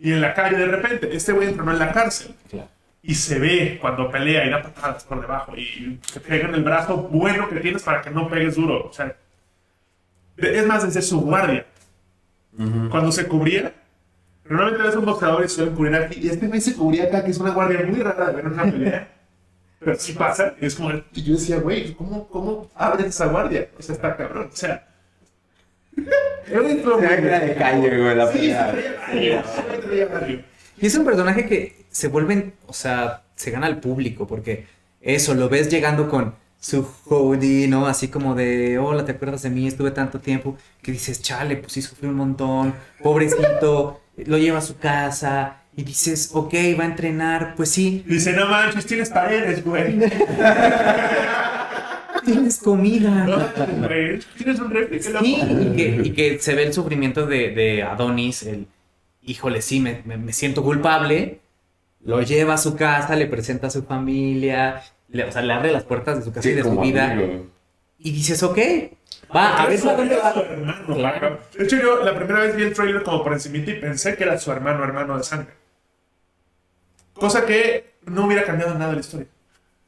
[0.00, 2.34] Y en la calle de repente, este güey entrenó en la cárcel.
[2.50, 2.68] Claro.
[3.00, 6.64] Y se ve cuando pelea y da patadas por debajo y te pega en el
[6.64, 8.88] brazo bueno que tienes para que no pegues duro.
[8.88, 9.14] O sea,
[10.36, 11.64] es más, desde su guardia.
[12.90, 13.74] Cuando se cubría,
[14.48, 16.20] normalmente ves un boxeador y suelen cubrir aquí.
[16.20, 18.52] Y este güey se cubría acá, que es una guardia muy rara de ver en
[18.52, 19.08] una pelea.
[19.78, 20.54] Pero sí pasa.
[20.60, 23.68] Y es como, y yo decía, güey, ¿cómo, ¿cómo abres esa guardia?
[23.78, 24.48] O sea, está cabrón.
[24.52, 24.86] O sea,
[26.46, 30.14] era de calle, güey, la Sí, se pelea.
[30.78, 34.66] Y es un personaje que se vuelven, o sea, se gana al público, porque
[35.00, 36.34] eso, lo ves llegando con
[36.66, 37.86] su hoodie, ¿no?
[37.86, 39.66] Así como de, hola, ¿te acuerdas de mí?
[39.68, 44.62] Estuve tanto tiempo, que dices, chale, pues sí sufrí un montón, pobrecito, lo lleva a
[44.62, 49.62] su casa, y dices, ok, va a entrenar, pues sí, Dice, no manches, tienes paredes,
[49.64, 49.98] güey.
[52.24, 53.10] tienes comida.
[53.26, 55.24] No, güey, Tienes un refri, loco.
[55.24, 58.66] Sí, y que, y que se ve el sufrimiento de, de Adonis, el
[59.22, 61.40] híjole, sí, me, me- me siento culpable.
[62.04, 65.72] Lo lleva a su casa, le presenta a su familia, le, o sea, le abre
[65.72, 67.12] las puertas de su casa y de su vida.
[67.12, 67.46] amigo.
[67.98, 68.58] Y dices, ok,
[69.34, 70.32] va, a ver dónde va.
[70.34, 71.38] su hermano, Claro.
[71.56, 74.24] De hecho, yo la primera vez vi el trailer como por encimita y pensé que
[74.24, 75.54] era su hermano, hermano de sangre.
[77.14, 79.26] Cosa que no hubiera cambiado nada la historia.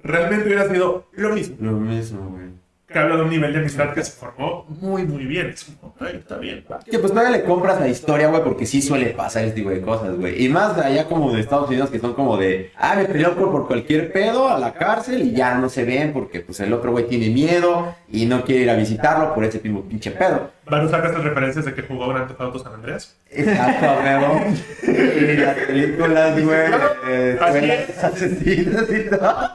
[0.03, 1.57] Realmente hubiera sido lo mismo.
[1.61, 2.49] Lo mismo, güey.
[2.91, 5.49] Que habla de un nivel de amistad que se formó muy, muy bien.
[5.49, 6.65] Es como, ay, está bien.
[6.91, 9.83] Que pues todavía le compras la historia, güey, porque sí suele pasar este tipo de
[9.83, 10.43] cosas, güey.
[10.43, 13.51] Y más allá como de Estados Unidos que son como de, ah, me peleó por,
[13.51, 16.93] por cualquier pedo a la cárcel y ya no se ven porque pues el otro
[16.93, 20.51] güey tiene miedo y no quiere ir a visitarlo por ese mismo pinche pedo.
[20.65, 23.17] Van a usar estas referencias de que jugó Grand Theft Auto San Andreas.
[23.31, 24.99] Exacto, güey.
[25.29, 27.39] Y las películas, güey.
[27.39, 28.05] Así es.
[28.05, 29.51] asesinos y todo.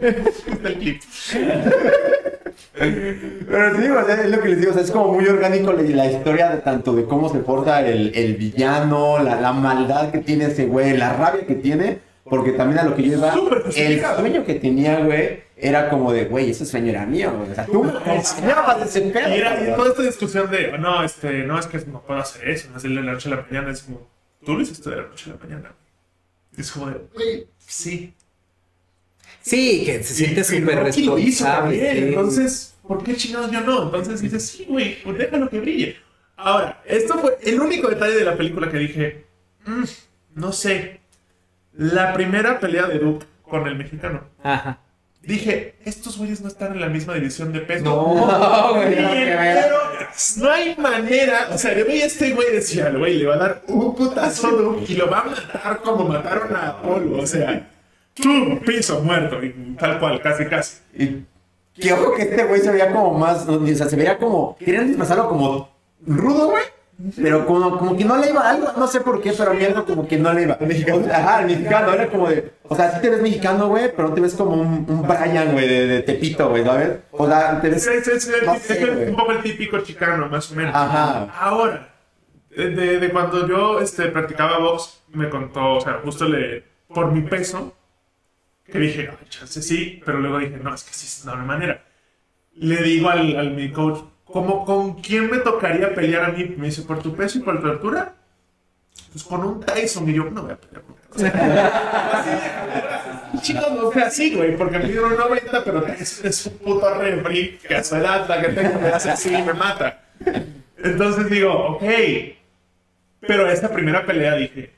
[0.00, 1.02] Está el clip.
[2.74, 5.72] Pero sí, o sea, es lo que les digo, o sea, es como muy orgánico
[5.72, 10.10] la, la historia de tanto de cómo se porta el, el villano, la, la maldad
[10.10, 13.34] que tiene ese güey, la rabia que tiene, porque también a lo que yo iba,
[13.74, 17.50] el sueño que tenía, güey, era como de, güey, ese sueño era mío, güey.
[17.50, 19.28] O sea, tú me enseñabas ese pedo.
[19.28, 22.68] Y era toda esta discusión de, no, este, no, es que no puedo hacer eso,
[22.70, 24.06] no es de la noche a la mañana, es como,
[24.44, 25.74] tú lo hiciste de la noche a la mañana.
[26.56, 28.14] Es como de, güey, sí.
[29.48, 31.78] Sí, que se siente súper Rocky lo hizo responsable.
[31.78, 32.08] también, sí.
[32.08, 33.82] Entonces, ¿por qué chingados yo no?
[33.84, 35.96] Entonces dices, sí, güey, pues déjalo que brille.
[36.36, 39.24] Ahora, esto fue el único detalle de la película que dije,
[39.66, 39.84] "Mm,
[40.34, 41.00] no sé.
[41.74, 44.22] La primera pelea de Duke con el mexicano.
[44.42, 44.80] Ajá.
[45.22, 47.84] Dije, estos güeyes no están en la misma división de peso.
[47.84, 49.76] No, güey, no, pero
[50.38, 51.48] no hay manera.
[51.52, 54.50] O sea, yo veía este güey y decía, güey le va a dar un putazo
[54.50, 57.18] Duke y lo va a matar como mataron a Apolo.
[57.22, 57.68] O sea,
[58.22, 58.58] ¡pum!
[58.60, 59.42] piso muerto.
[59.42, 60.78] Y tal cual, casi, casi.
[60.96, 61.24] Y
[61.80, 64.88] que ojo que este güey se veía como más, o sea, se veía como, querían
[64.88, 65.70] disfrazarlo como
[66.06, 66.64] rudo, güey.
[67.14, 69.64] Pero como, como que no le iba algo, no sé por qué, pero a mí
[69.64, 70.58] algo como que no le iba.
[70.60, 73.92] O sea, Ajá, el mexicano, era como de, o sea, sí te ves mexicano, güey,
[73.94, 76.98] pero no te ves como un, un Brian, güey, de, de Tepito, güey, ¿sabes?
[77.12, 77.86] O sea, te ves...
[77.86, 79.10] Es, es- es- no es sé, güey.
[79.10, 80.74] un poco el típico chicano, más o menos.
[80.74, 81.28] Ajá.
[81.38, 81.88] Ahora,
[82.50, 87.12] de, de- de cuando yo este, practicaba box, me contó, o sea, justo le, por
[87.12, 87.74] mi peso,
[88.70, 91.84] que dije, "Ay, chance sí, pero luego dije, no, es que sí, no hay manera.
[92.54, 96.44] Le digo al, al mi coach, ¿cómo, ¿con quién me tocaría pelear a mí?
[96.56, 98.14] Me dice, ¿por tu peso y por tu altura?
[99.12, 100.08] Pues con un Tyson.
[100.08, 101.32] Y yo, no voy a pelear con Tyson.
[103.42, 107.58] Chicos, no fue así, güey, porque me dieron 90, pero es, es un puto refri
[107.66, 110.00] que a su edad la que tengo me hace así y me mata.
[110.76, 111.82] Entonces digo, ok.
[113.20, 114.72] Pero esta primera pelea dije,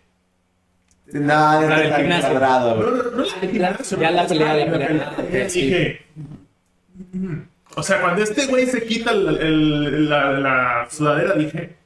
[1.12, 2.30] No, no La del gimnasio.
[2.30, 4.72] cuadrado, no, no, no, la gimnasio, Ya no, la pelea, la la
[5.16, 5.44] pelea.
[5.48, 6.06] Dije,
[7.74, 11.76] o sea, cuando este güey se quita el- el- la, la sudadera, dije,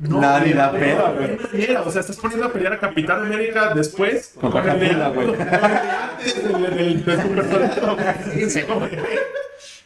[0.00, 1.38] Nadie da no, pedo, no, güey.
[1.74, 5.28] no O sea, estás poniendo a pelear a Capitán América después Con Coca-Cola, güey.
[5.34, 6.44] antes
[6.76, 7.04] del-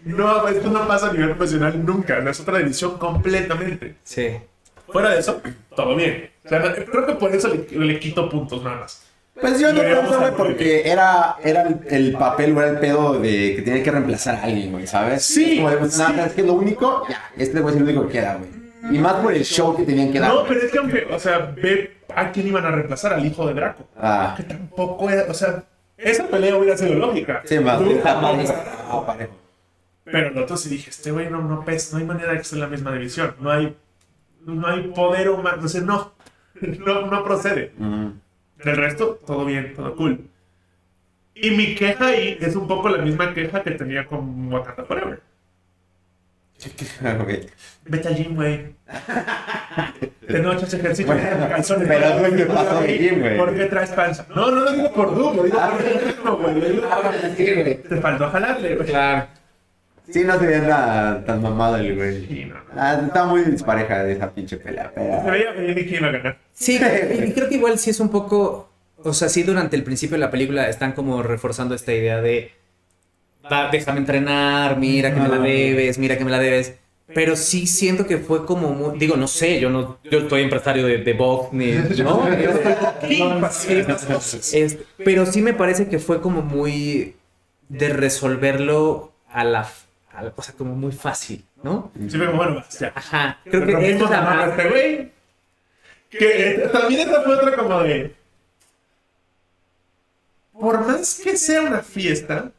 [0.04, 2.18] No, esto no pasa a nivel profesional nunca.
[2.28, 3.94] Es otra división completamente.
[4.04, 4.36] Sí.
[4.88, 5.40] Fuera de eso,
[5.74, 6.28] todo bien.
[6.44, 9.02] O sea, no- creo que por eso le, le quito puntos nada más.
[9.40, 13.56] Pues yo no a güey, porque era, era el, el papel, güey, el pedo de
[13.56, 15.24] que tenía que reemplazar a alguien, güey, ¿sabes?
[15.24, 18.06] Sí, Como de, pues, nada, es que lo único, ya, este güey es el único
[18.06, 18.50] que queda, güey.
[18.94, 20.34] Y más por el show que tenían que dar.
[20.34, 23.46] No, pero es que aunque, o sea, ve a quién iban a reemplazar, al hijo
[23.46, 23.88] de Draco.
[23.96, 24.34] Ah.
[24.36, 25.64] Que tampoco era, o sea,
[25.96, 27.42] esa pelea hubiera sido lógica.
[27.46, 27.80] Sí, más.
[27.80, 28.54] Más-
[28.90, 29.32] ah, parejo.
[30.04, 32.42] Pero el otro sí dije, este güey no, no pesa, no hay manera de que
[32.42, 33.34] esté en la misma división.
[33.40, 33.74] No hay,
[34.44, 36.12] no hay poder humano, o sea, no,
[36.86, 37.72] no, no procede.
[37.78, 38.08] Mm.
[38.64, 40.28] Del resto, todo bien, todo cool.
[41.34, 45.20] Y mi queja ahí es un poco la misma queja que tenía con Wakanda Forever.
[47.24, 47.48] Güey.
[47.86, 48.74] Vete al gym, güey.
[50.28, 51.12] De noche haces ejercicio.
[51.12, 51.88] Bueno, calzones.
[51.88, 53.36] pero tú qué pasó de gym, güey.
[53.36, 54.26] ¿Por qué traes panza?
[54.34, 56.24] No, no lo digo por Doom, lo digo por.
[56.24, 57.82] Lo por- Sí, güey.
[57.82, 58.88] Te faltó jalarle, güey.
[58.88, 59.26] Claro.
[60.12, 62.26] Sí, no se veía nada tan mamado el güey.
[62.26, 62.56] Sí, no.
[62.76, 66.38] Ah, está muy dispareja de esa pinche pelea, Se veía venir quién iba a ganar.
[66.52, 66.76] Sí,
[67.26, 68.68] y creo que igual sí es un poco.
[69.04, 72.52] O sea, sí, durante el principio de la película están como reforzando esta idea de.
[73.50, 76.74] "Va, déjame entrenar, mira que me la debes, mira que me la debes.
[77.14, 78.98] Pero sí siento que fue como muy.
[78.98, 79.98] Digo, no sé, yo no.
[80.10, 81.72] Yo estoy empresario de, de box, ni.
[82.02, 82.22] ¿no?
[83.06, 87.16] ¿Quién Sí, es- pero sí me parece que fue como muy.
[87.68, 89.68] de resolverlo a la.
[90.12, 91.90] A- o sea, como muy fácil, ¿no?
[92.08, 92.92] Sí, como, bueno, vas, ya.
[92.94, 93.38] Ajá.
[93.44, 95.12] Creo que Rompimos esto es la mano este güey.
[96.10, 98.14] Que eh, también esta fue otra como de.
[100.52, 102.52] Por más que sea una fiesta,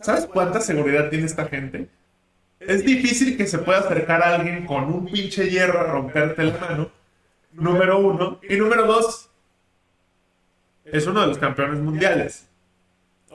[0.00, 1.88] ¿sabes cuánta seguridad tiene esta gente?
[2.60, 6.56] Es difícil que se pueda acercar a alguien con un pinche hierro a romperte la
[6.58, 6.90] mano.
[7.52, 8.40] Número uno.
[8.48, 9.28] Y número dos.
[10.84, 12.46] Es uno de los campeones mundiales.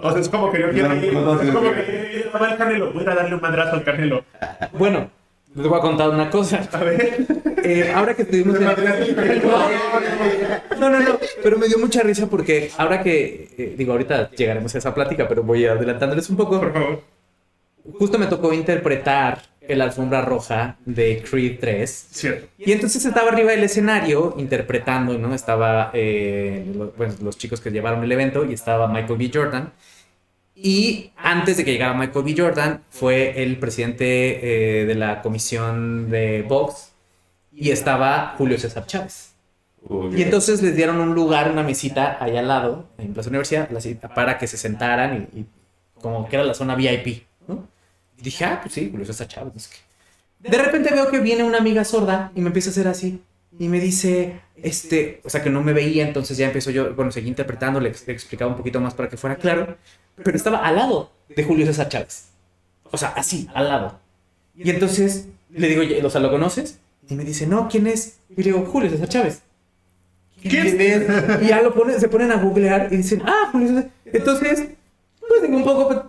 [0.02, 1.14] O sea, es como que yo quiero ir.
[1.14, 2.94] No, no, Es como que yo quiero ir a el Canelo.
[2.94, 4.24] Voy a darle un madrazo al Canelo.
[4.74, 5.10] Bueno,
[5.56, 6.62] Les voy a contar una cosa.
[6.72, 7.26] A ver.
[7.64, 8.64] Eh, ahora que estuvimos en...
[10.80, 14.74] No, no, no, pero me dio mucha risa porque ahora que, eh, digo, ahorita llegaremos
[14.76, 16.60] a esa plática, pero voy adelantándoles un poco.
[16.60, 17.02] Por favor.
[17.98, 22.08] Justo me tocó interpretar el alfombra roja de Creed 3.
[22.12, 22.48] Cierto.
[22.58, 25.34] Y entonces estaba arriba del escenario interpretando, ¿no?
[25.36, 29.32] Estaba eh, lo- pues, los chicos que llevaron el evento y estaba Michael B.
[29.34, 29.72] Jordan.
[30.62, 32.36] Y antes de que llegara Michael B.
[32.38, 36.92] Jordan, fue el presidente eh, de la comisión de Vox
[37.54, 39.36] y estaba Julio César Chávez.
[40.12, 43.80] Y entonces les dieron un lugar, una mesita ahí al lado, en Plaza Universidad, la
[43.80, 45.46] cita, para que se sentaran y, y
[46.02, 47.66] como que era la zona VIP, ¿no?
[48.18, 49.70] Y dije, ah, pues sí, Julio César Chávez.
[50.40, 53.22] De repente veo que viene una amiga sorda y me empieza a hacer así.
[53.58, 57.12] Y me dice, este, o sea, que no me veía, entonces ya empezó yo, bueno,
[57.12, 59.78] seguí interpretando, le, le explicaba un poquito más para que fuera claro,
[60.24, 62.30] pero estaba al lado de Julio César Chávez.
[62.92, 64.00] O sea, así, al lado.
[64.56, 66.80] Y entonces le digo, "Oye, o sea, ¿lo conoces?
[67.10, 68.20] Y me dice, no, ¿quién es?
[68.30, 69.42] Y le digo, Julio César Chávez.
[70.42, 71.42] ¿Quién es?
[71.42, 73.90] Y ya lo ponen, se ponen a googlear y dicen, ah, Julio César.
[74.06, 74.68] Entonces,
[75.28, 76.00] pues digo un poco, pues,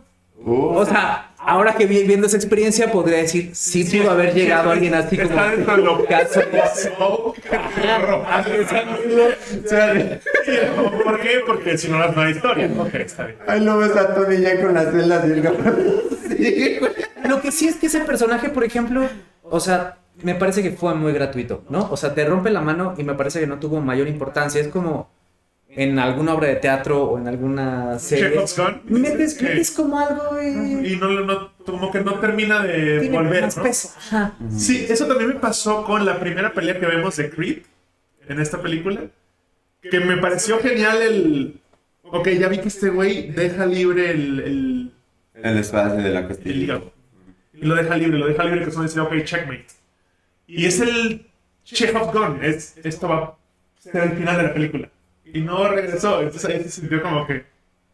[0.47, 4.95] o sea, ahora que vi- viendo esa experiencia podría decir, sí, pudo haber llegado alguien
[4.95, 5.29] así como...
[5.31, 6.41] Está dentro de lo Caso-
[11.05, 11.41] ¿Por qué?
[11.47, 12.71] Porque si no, no es una historia.
[12.79, 13.39] Ok, está bien.
[13.47, 15.43] Ay, no ves a Tony ya con las celdas y el.
[16.37, 16.93] Sí, güey.
[17.29, 19.03] Lo que sí es que ese personaje, por ejemplo,
[19.43, 21.89] o sea, me parece que fue muy gratuito, ¿no?
[21.91, 24.61] O sea, te rompe la mano y me parece que no tuvo mayor importancia.
[24.61, 25.11] Es como
[25.73, 28.31] en alguna obra de teatro o en alguna serie.
[28.31, 28.81] Chekhov's gun.
[28.87, 30.93] Metes, metes como algo y...
[30.93, 33.63] Y no, no, como que no termina de Tiene volver, más ¿no?
[33.63, 33.91] peso.
[33.97, 34.35] Ajá.
[34.57, 37.59] Sí, eso también me pasó con la primera pelea que vemos de Creed
[38.29, 39.03] en esta película.
[39.83, 41.61] Que me pareció genial el.
[42.03, 44.93] Ok, ya vi que este güey deja libre el, el,
[45.43, 46.55] El espacio de la el costilla.
[46.57, 46.93] hígado.
[47.55, 49.67] Y lo deja libre, lo deja libre, que eso dice, ok, checkmate.
[50.47, 51.27] Y es el
[51.65, 52.41] Chekhov's Gun.
[52.43, 53.37] Es, esto va a
[53.79, 54.91] ser el final de la película.
[55.33, 56.21] Y no regresó.
[56.23, 57.45] Entonces ahí se sintió como que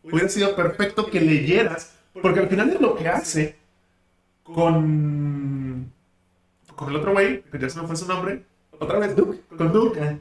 [0.02, 1.94] hubiera sido perfecto que leyeras.
[2.22, 3.56] Porque al final es lo que hace
[4.42, 5.92] con.
[6.74, 8.42] con el otro güey, que ya se me fue su nombre.
[8.78, 9.40] Otra vez, Duke.
[9.56, 10.18] Con Duke.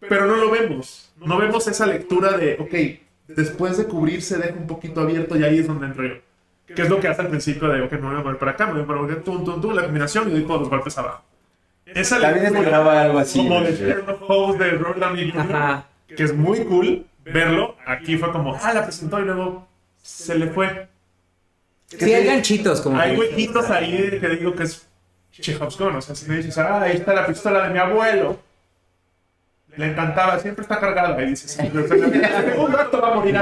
[0.00, 1.12] Pero no lo vemos.
[1.24, 5.58] No vemos esa lectura de, ok, después de cubrirse deja un poquito abierto y ahí
[5.58, 6.14] es donde entro yo.
[6.74, 8.66] Que es lo que hace al principio de, ok, me voy a mover para acá,
[8.66, 11.24] me voy a mover tum, tum, tum, la combinación y doy todos los golpes abajo.
[11.86, 13.38] Esa También lectura, esperaba algo así.
[13.38, 13.72] como de.
[13.74, 15.86] Sherlock Holmes de Downey Jr., Ajá.
[16.16, 17.76] Que es muy cool verlo.
[17.86, 19.68] Aquí fue como, ah, la presentó y luego
[20.02, 20.88] se le fue.
[21.86, 22.98] Sí, hay ganchitos como...
[22.98, 24.86] Hay huequitos ahí que digo que es
[25.32, 25.96] Chekhov's Gun.
[25.96, 28.38] O sea, si me dices, ah, ahí está la pistola de mi abuelo.
[29.76, 31.22] Le encantaba, siempre está cargada.
[31.22, 33.36] Y dices, segundo acto va a morir.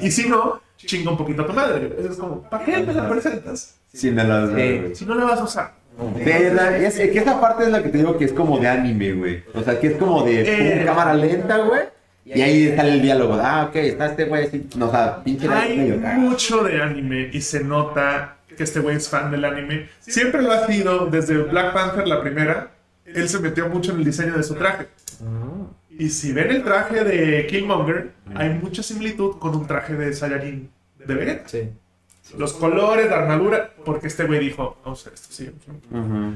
[0.00, 1.94] Y si no, chinga un poquito a tu madre.
[1.98, 3.76] Es como, ¿para qué me la presentas?
[3.92, 5.74] Si no la vas a usar.
[6.18, 8.66] Es la- es- que esa parte es la que te digo que es como de
[8.68, 9.42] anime, güey.
[9.54, 10.76] O sea, que es como de Eh.
[10.78, 11.82] pum, cámara lenta, güey.
[12.26, 13.34] Y ahí sale el diálogo.
[13.40, 14.66] Ah, ok, está este güey así.
[14.76, 16.20] No, o sea, pinche Hay medio cagado.
[16.20, 19.88] mucho de anime y se nota que este güey es fan del anime.
[20.00, 22.70] Siempre lo ha sido desde Black Panther, la primera.
[23.04, 24.86] Él se metió mucho en el diseño de su traje.
[25.96, 30.70] Y si ven el traje de Killmonger, hay mucha similitud con un traje de Saiyajin
[31.06, 31.48] de Vegeta.
[31.48, 31.68] Sí.
[32.38, 35.50] Los colores, la armadura, porque este güey dijo, vamos a hacer esto, sí.
[35.90, 36.34] Ujú.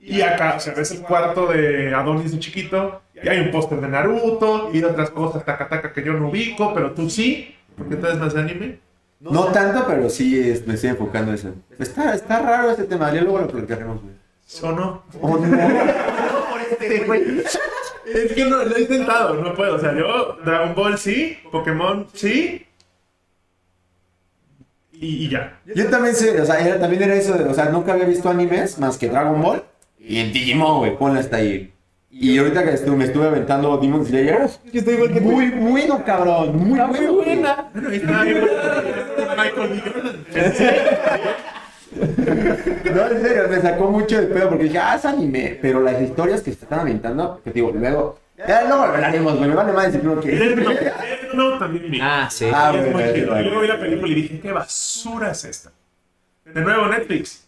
[0.00, 3.80] Y acá, o sea, ves el cuarto de Adonis de chiquito, y hay un póster
[3.80, 7.54] de Naruto y de otras cosas, taca taca, que yo no ubico, pero tú sí,
[7.76, 8.78] porque tú eres más de anime.
[9.20, 11.54] No tanto, pero sí es- me estoy enfocando en eso.
[11.78, 14.14] Está, está raro este tema, ya luego lo platicaremos, güey.
[14.62, 15.04] ¿O no?
[15.20, 15.56] Oh, no.
[18.04, 19.76] Es que no, lo he intentado, no puedo.
[19.76, 22.66] O sea, yo, Dragon Ball sí, Pokémon sí.
[25.02, 25.58] Y, y ya.
[25.74, 28.28] Yo también sé, o sea, era- también era eso, de- o sea, nunca había visto
[28.30, 29.64] animes más que Dragon Ball
[29.98, 31.72] y el Digimon, güey, ponle hasta ahí.
[32.10, 35.30] Y ahorita que estuve, me estuve aventando Demon Slayer, Yo estoy igual que tú.
[35.32, 37.12] muy bueno, cabrón, muy Está muy bueno.
[37.14, 37.24] güey.
[37.34, 37.68] buena.
[37.72, 38.24] Bueno, ahí está
[39.36, 39.82] Michael B.
[39.90, 40.16] Jordan.
[42.94, 46.00] No, en serio, me sacó mucho de pedo porque dije, ah, es anime, pero las
[46.00, 49.54] historias que se están aventando, que te digo, luego, ya luego lo hablaremos, güey, me
[49.56, 51.98] vale más decir que Death Note, Death Note también vi.
[52.00, 52.46] Ah, sí.
[52.52, 55.72] Ah, Es muy luego vi la película y dije, ¿qué basura es esta?
[56.44, 57.46] De nuevo, Netflix.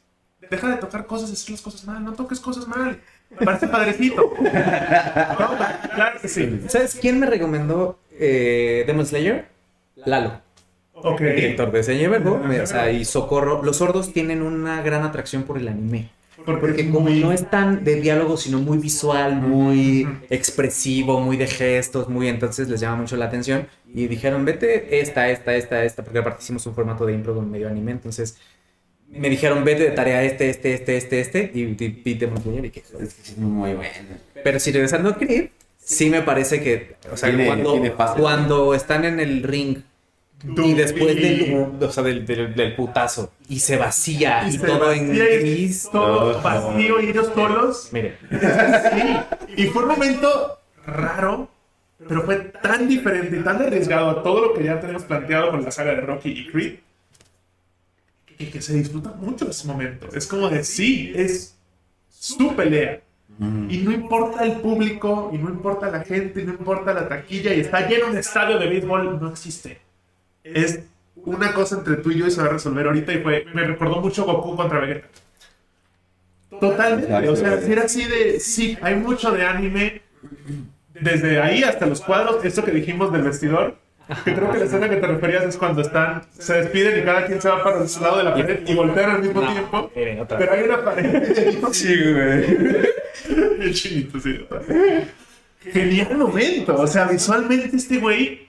[0.51, 2.05] Deja de tocar cosas y hacer las cosas mal.
[2.05, 3.01] No toques cosas mal.
[3.31, 4.33] Me parece padrecito.
[5.39, 5.57] No,
[5.95, 6.61] claro que sí.
[6.69, 9.47] ¿Sabes quién me recomendó eh, Demon Slayer?
[9.97, 10.41] Lalo.
[10.95, 11.21] Ok.
[11.21, 15.59] director de ese verbo, o sea, y Socorro, los sordos tienen una gran atracción por
[15.59, 16.11] el anime.
[16.45, 21.37] Porque es como muy- no es tan de diálogo, sino muy visual, muy expresivo, muy
[21.37, 23.67] de gestos, muy entonces les llama mucho la atención.
[23.95, 27.51] Y dijeron, vete esta, esta, esta, esta, porque aparte hicimos un formato de impro con
[27.51, 28.37] medio anime, entonces
[29.09, 32.71] me dijeron, vete de tarea este, este, este, este, este, y, y, y Slayer, y
[32.71, 33.93] que- Es que es muy bueno.
[34.43, 38.75] Pero si regresando a Creed, sí me parece que, o sea, Tiene- cuando, tiene cuando
[38.75, 39.79] están en el ring
[40.47, 44.67] y después y- del, o sea, del, del, del putazo y se vacía y, se
[44.67, 45.89] todo en vacía y gris.
[45.91, 46.41] Todo No.
[46.43, 47.89] vacío y ellos solos.
[47.93, 49.63] Mire, Sí.
[49.63, 51.49] Y fue un momento raro,
[52.07, 55.65] pero fue tan diferente y tan arriesgado a todo lo que ya tenemos planteado con
[55.65, 56.75] la saga de Rocky y Creed,
[58.37, 60.09] que, que se disfruta mucho ese momento.
[60.15, 61.57] Es como de sí, es
[62.11, 63.01] su pelea.
[63.69, 67.53] Y no importa el público, y no importa la gente, y no importa la taquilla,
[67.53, 69.79] y está lleno un estadio de béisbol, no existe.
[70.45, 70.81] Es
[71.17, 73.65] una cosa entre tú y yo y se va a resolver ahorita, y fue, me
[73.65, 75.09] recordó mucho Goku contra Vegeta.
[76.61, 80.03] Totalmente, o sea, si era así de, sí, hay mucho de anime,
[80.93, 83.77] desde ahí hasta los cuadros, esto que dijimos del vestidor,
[84.25, 87.27] que creo que la escena que te referías es cuando están, se despiden y cada
[87.27, 89.91] quien se va para su lado de la pared y voltean al mismo No, tiempo,
[89.95, 91.63] pero hay una pared.
[91.73, 92.85] Sí, güey.
[93.61, 94.47] El chinito, sí.
[95.73, 98.44] Genial momento, o sea, visualmente este güey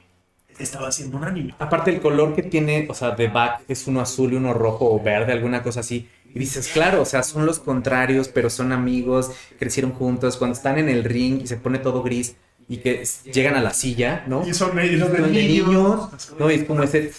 [0.59, 1.53] estaba haciendo un anime.
[1.59, 4.89] aparte el color que tiene, o sea, de back es uno azul y uno rojo
[4.93, 6.07] o verde, alguna cosa así.
[6.33, 10.35] Y dices, claro, o sea, son los contrarios, pero son amigos, crecieron juntos.
[10.37, 12.35] Cuando están en el ring y se pone todo gris
[12.67, 14.45] y que llegan a la silla, ¿no?
[14.45, 15.67] Y son ellos de niños.
[15.67, 16.51] niños, ¿no?
[16.51, 17.11] Y es como ese,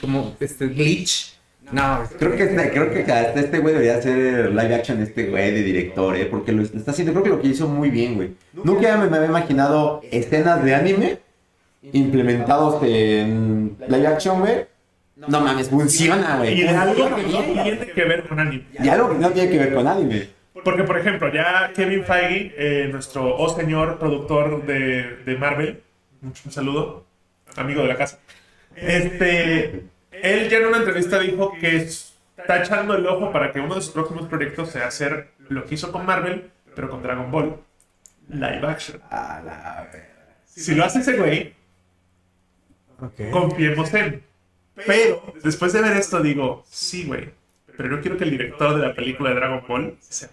[0.00, 1.34] como este glitch.
[1.72, 5.50] No, Creo que, este- creo que hasta este güey debería hacer live action este güey
[5.52, 6.26] de director, ¿eh?
[6.26, 8.34] Porque lo está haciendo, creo que lo que hizo muy bien, güey.
[8.52, 11.18] Nunca me, me había imaginado escenas de anime
[11.92, 14.66] implementados en live action, güey.
[15.16, 16.60] No mames, funciona, güey.
[16.60, 18.66] Y de algo que no tiene que ver con anime.
[18.78, 20.28] Y algo que no tiene que ver con anime.
[20.62, 25.82] Porque, por ejemplo, ya Kevin Feige, eh, nuestro oh señor productor de, de Marvel,
[26.22, 27.06] un, saludo,
[27.56, 28.18] amigo de la casa,
[28.74, 33.76] este, él ya en una entrevista dijo que está echando el ojo para que uno
[33.76, 37.56] de sus próximos proyectos sea hacer lo que hizo con Marvel, pero con Dragon Ball,
[38.28, 39.00] live action.
[39.10, 40.36] A la verga.
[40.44, 41.54] Si lo hace ese güey,
[43.30, 44.22] confiemos en.
[44.86, 47.30] Pero, después de ver esto, digo, sí, güey,
[47.76, 50.28] pero no quiero que el director de la película de Dragon Ball sea.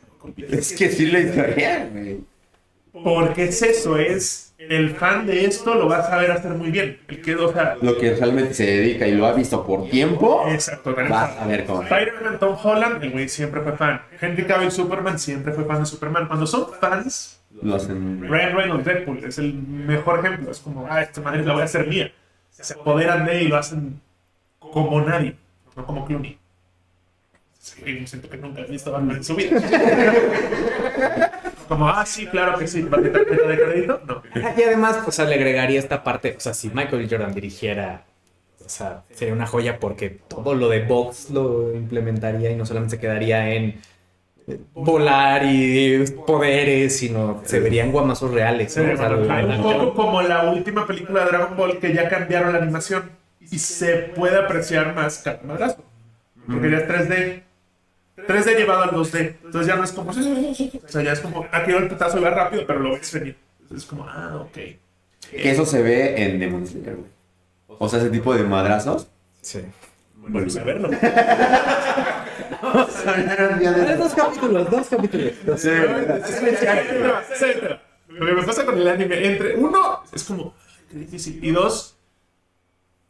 [0.49, 3.03] Es que sí lo hizo bien, güey.
[3.03, 6.99] Porque es eso, es el fan de esto lo va a saber hacer muy bien.
[7.07, 10.45] El que, o sea, Lo que realmente se dedica y lo ha visto por tiempo,
[10.47, 11.83] exacto, vas a ver cómo.
[11.83, 14.01] Spider-Man, Tom Holland, el güey siempre fue fan.
[14.21, 16.27] Henry Cavill, Superman, siempre fue fan de Superman.
[16.27, 18.21] Cuando son fans, Lo hacen.
[18.29, 20.51] Ryan Reynolds, Deadpool, es el mejor ejemplo.
[20.51, 22.11] Es como, ah, esta madre la voy a hacer mía.
[22.63, 23.99] Se apoderan de él y lo hacen
[24.59, 25.35] como nadie,
[25.75, 26.37] no como Clooney.
[27.59, 29.61] Siento que nunca he visto Batman en su vida.
[31.67, 34.01] como, ah, sí, claro que sí, ¿va a tener tarjeta de crédito?
[34.05, 34.21] No.
[34.35, 38.05] Y además, o sea, le agregaría esta parte, o sea, si Michael Jordan dirigiera,
[38.65, 42.95] o sea, sería una joya porque todo lo de box lo implementaría y no solamente
[42.95, 43.81] se quedaría en
[44.73, 48.75] volar y poderes, sino se verían guamazos reales.
[48.77, 48.93] ¿no?
[48.93, 52.09] O sea, la- la- un poco como la última película de Dragon Ball que ya
[52.09, 55.83] cambiaron la animación y se puede apreciar más cada madrazo.
[56.47, 57.43] Porque ya es 3D.
[58.27, 59.35] 3D llevado al 2D.
[59.45, 60.11] Entonces ya no es como.
[60.11, 61.45] O sea, ya es como.
[61.51, 63.35] Aquí el putazo va rápido, pero lo ves venir.
[63.61, 64.53] Entonces es como, ah, ok.
[65.31, 67.09] Que eso se ve en Demon Slayer, güey.
[67.79, 69.07] O sea, ese tipo de madrazos.
[69.41, 69.59] Sí.
[70.29, 70.89] Vuelves a verlo.
[73.97, 75.33] Dos capítulos, dos capítulos.
[77.31, 77.81] etcétera.
[78.07, 80.53] Lo que me pasa con el anime, entre uno, es como,
[80.89, 81.97] qué difícil, y dos,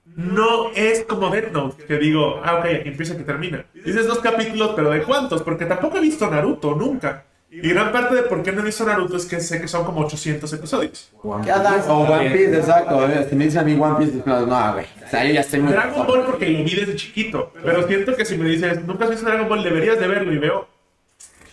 [0.06, 3.66] no es como Death Note, que digo, ah, ok, aquí empieza, aquí termina.
[3.74, 5.44] Dices dos capítulos, pero ¿de cuántos?
[5.44, 7.26] Porque tampoco he visto Naruto, nunca.
[7.56, 9.86] Y gran parte de por qué no he visto Naruto es que sé que son
[9.86, 11.12] como 800 episodios.
[11.46, 13.08] Cada- O One Piece, exacto.
[13.08, 14.86] eh, Si me dicen a mí One Piece, no, no, güey.
[15.06, 15.72] O sea, yo ya estoy muy.
[15.72, 19.12] Dragon Ball porque lo vi desde chiquito, pero siento que si me dices, nunca has
[19.12, 20.68] visto Dragon Ball, deberías de verlo y veo,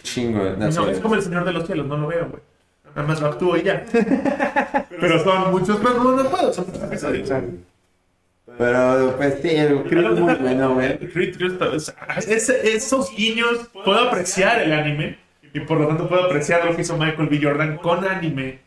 [0.03, 0.43] Chingo.
[0.57, 2.43] No, No, es como el Señor de los Cielos, no lo veo, güey.
[2.97, 3.85] Nada más lo actúo y ya.
[5.01, 7.31] Pero son muchos más, no, no puedo, son muchos episodios.
[8.59, 10.99] Pero, pues sí, el creo muy bueno, güey.
[10.99, 11.95] Creed, Creed es-
[12.29, 15.19] es- esos guiños, puedo apreciar el anime
[15.53, 17.41] y por lo tanto puedo apreciar lo que hizo Michael B.
[17.43, 18.61] Jordan con anime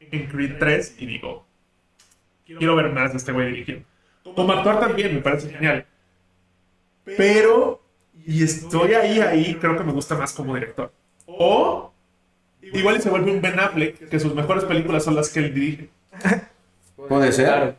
[0.00, 1.44] en Creed 3 y digo,
[2.44, 3.84] quiero ver más de este güey dirigiendo.
[4.34, 5.86] Como actor también me parece genial.
[7.04, 7.80] Pero,
[8.26, 10.92] y estoy ahí, ahí, creo que me gusta más como director.
[11.26, 11.92] O,
[12.60, 15.54] igual y se vuelve un Ben Affleck, que sus mejores películas son las que él
[15.54, 15.90] dirige.
[17.08, 17.76] Puede ser.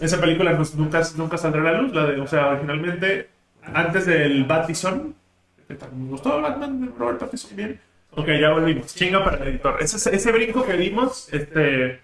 [0.00, 3.30] Esa película pues, nunca, nunca saldrá a la luz, la de, o sea, originalmente,
[3.62, 5.25] antes del Batison, que también
[5.68, 7.80] me gustó Batman de Robert Pattinson bien.
[8.12, 8.94] Ok, ya volvimos.
[8.94, 9.76] Chinga para el editor.
[9.80, 12.00] Ese, ese brinco que dimos, este,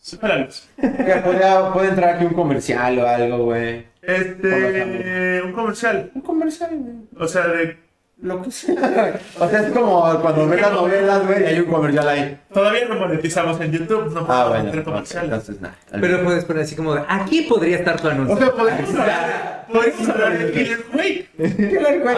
[0.00, 0.68] Supéralos.
[0.80, 3.86] Que podría- puede entrar aquí un comercial o algo, güey.
[4.02, 5.42] Este.
[5.42, 6.10] Un comercial.
[6.14, 6.96] Un comercial, güey.
[7.18, 7.76] O sea, de.
[8.20, 8.74] Lo que sea.
[8.74, 9.12] güey.
[9.38, 12.40] O sea, es como cuando ves las novelas, güey, y hay un comercial ahí.
[12.52, 14.64] Todavía no monetizamos en YouTube, no Ah, podemos bueno.
[14.64, 15.24] meter ok, comerciales.
[15.30, 15.76] Entonces, nada.
[16.00, 18.34] Pero puedes poner así como de, aquí podría estar tu anuncio.
[18.34, 21.28] O sea, podemos hablar, podemos hablar de Killer Quake.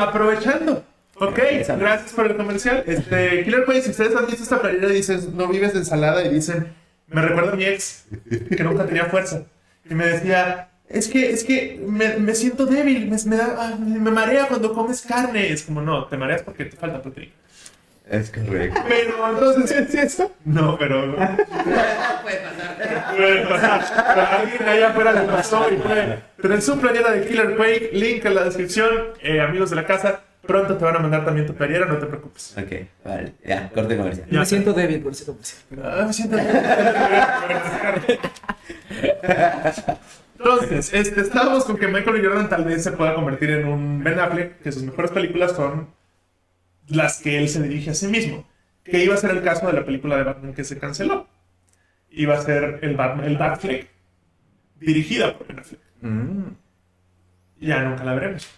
[0.01, 0.85] Aprovechando.
[1.17, 1.39] Ok,
[1.79, 2.83] gracias por el comercial.
[2.87, 6.25] Este, Killer Quake, si ustedes han visto esta playera y dices, no vives de ensalada,
[6.25, 6.73] y dicen,
[7.09, 8.07] me recuerda a mi ex,
[8.57, 9.43] que nunca tenía fuerza.
[9.89, 13.77] Y me decía, es que, es que me, me siento débil, me, me, da- ah,
[13.79, 15.51] me marea cuando comes carne.
[15.53, 17.33] Es como, no, te mareas porque te falta proteína.
[18.09, 18.81] Es correcto.
[18.89, 20.33] Pero entonces, ¿es eso?
[20.45, 21.15] No, pero.
[21.17, 23.15] puede pasar.
[23.17, 23.85] Puede pasar.
[24.15, 26.19] Pero alguien allá afuera le pasó y fue.
[26.43, 28.91] Pero en su playera de Killer Quake, link en la descripción.
[29.23, 32.07] Eh, amigos de la casa, pronto te van a mandar también tu playera, no te
[32.07, 32.53] preocupes.
[32.59, 33.35] Ok, vale.
[33.45, 34.27] Ya, corte comercial.
[34.29, 35.61] Me siento débil por ese comercial.
[35.85, 36.37] Ah, me siento.
[40.43, 42.25] Entonces, este, estábamos con que Michael.
[42.25, 45.89] Jordan tal vez se pueda convertir en un Ben Affleck, que sus mejores películas son
[46.89, 48.49] las que él se dirige a sí mismo.
[48.83, 51.29] Que iba a ser el caso de la película de Batman que se canceló.
[52.11, 53.87] Iba a ser el Batman, el Batfleck,
[54.81, 55.81] dirigida por Ben Affleck.
[56.01, 56.45] Mm.
[57.61, 58.49] Ya nunca la veremos.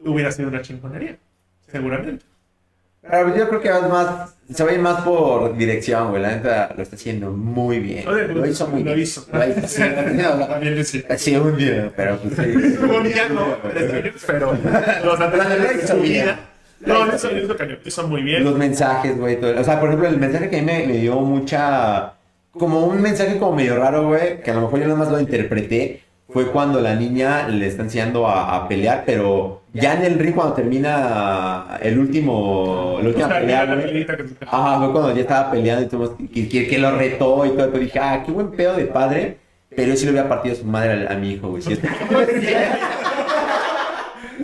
[0.00, 1.16] Hubiera sido una chingonería,
[1.68, 2.26] seguramente.
[3.02, 6.20] Pero yo creo que vas más, se va a ir más por dirección, güey.
[6.22, 8.06] La neta lo está haciendo muy bien.
[8.06, 9.00] Oye, Lo hizo muy lo bien.
[9.00, 9.26] hizo.
[9.32, 9.66] Lo hizo.
[9.66, 9.82] Sí,
[10.48, 11.02] También decía.
[11.16, 12.52] Sí, un día, pero pues sí.
[12.82, 13.56] Un día no,
[14.26, 14.52] pero
[15.04, 16.40] los anteriores de su vida.
[16.80, 18.42] No, eso lo hizo cañón, hizo muy bien.
[18.44, 19.36] Los mensajes, güey.
[19.36, 22.14] O sea, por ejemplo, el mensaje que a mí me, me dio mucha.
[22.52, 24.42] Como un mensaje como medio raro, güey.
[24.42, 26.02] Que a lo mejor yo nada más lo interpreté.
[26.28, 30.34] Fue cuando la niña le está enseñando a, a pelear, pero ya en el ring,
[30.34, 32.98] cuando termina el último.
[33.00, 33.86] La O última sea, pelea, la güey.
[33.86, 36.90] peleita que se- Ajá, fue cuando ya estaba peleando y todo, que, que, que lo
[36.96, 37.70] retó y todo.
[37.70, 39.38] Pero dije, ah, qué buen pedo de padre.
[39.74, 41.62] Pero yo sí le hubiera partido su madre a, a mi hijo, güey.
[41.62, 41.76] Si,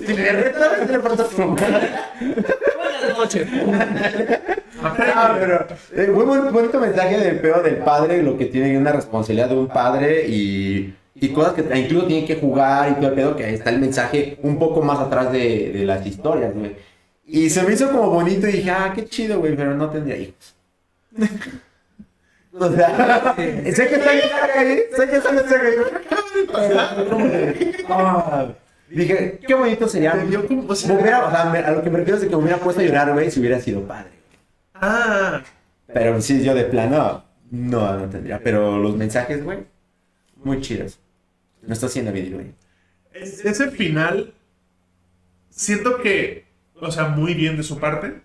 [0.07, 0.61] si le retó,
[0.91, 1.89] le partió a su madre.
[2.20, 3.49] Buenas noches.
[4.83, 5.66] Ah, pero
[5.97, 9.57] eh, muy buen- bonito mensaje del pedo del padre, lo que tiene una responsabilidad de
[9.57, 13.55] un padre y, y cosas que incluso tienen que jugar y todo el pedo, que
[13.55, 16.77] está el mensaje un poco más atrás de, de las historias, güey.
[17.27, 20.17] Y se me hizo como bonito y dije, ah, qué chido, güey, pero no tendría
[20.17, 20.55] hijos.
[22.53, 24.25] o sea, sé que está bien
[24.57, 25.45] ahí, sé que está bien
[28.89, 30.25] Dije, qué bonito sería.
[30.31, 32.85] Yo o sea- a lo que me refiero es de que me hubiera puesto a
[32.85, 34.11] llorar, güey, si hubiera sido padre.
[34.75, 35.43] Ah,
[35.93, 38.39] Pero sí, yo de plano, no, no tendría.
[38.39, 39.64] Pero los mensajes, güey,
[40.45, 41.01] muy chidos.
[41.62, 42.54] Me está haciendo bien, güey.
[43.12, 44.34] ese final,
[45.50, 46.44] siento que,
[46.80, 48.20] o sea, muy bien de su parte.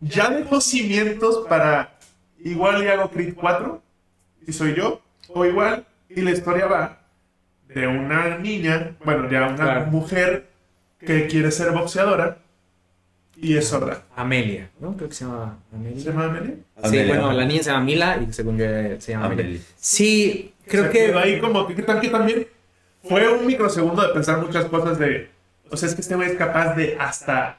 [0.00, 1.98] Ya dejó cimientos para
[2.42, 3.82] igual y hago Creed 4
[4.46, 7.00] y soy yo, o igual y la historia va
[7.68, 9.86] de una niña, bueno, ya una Claro.
[9.86, 10.48] mujer
[10.98, 12.38] que quiere ser boxeadora
[13.36, 14.02] y es sorda.
[14.16, 14.96] Amelia, ¿no?
[14.96, 16.04] Creo que se llama ¿Se Amelia.
[16.04, 16.54] llama Amelia?
[16.84, 19.44] Sí, bueno, la niña se llama Mila y según yo eh, se llama Amelia.
[19.44, 19.60] Amelia.
[19.76, 21.06] Sí, creo Se que...
[21.06, 22.46] quedó ahí como que, ¿qué tal que también
[23.02, 25.30] fue un microsegundo de pensar muchas cosas de,
[25.70, 27.58] o sea, es que este güey es capaz de hasta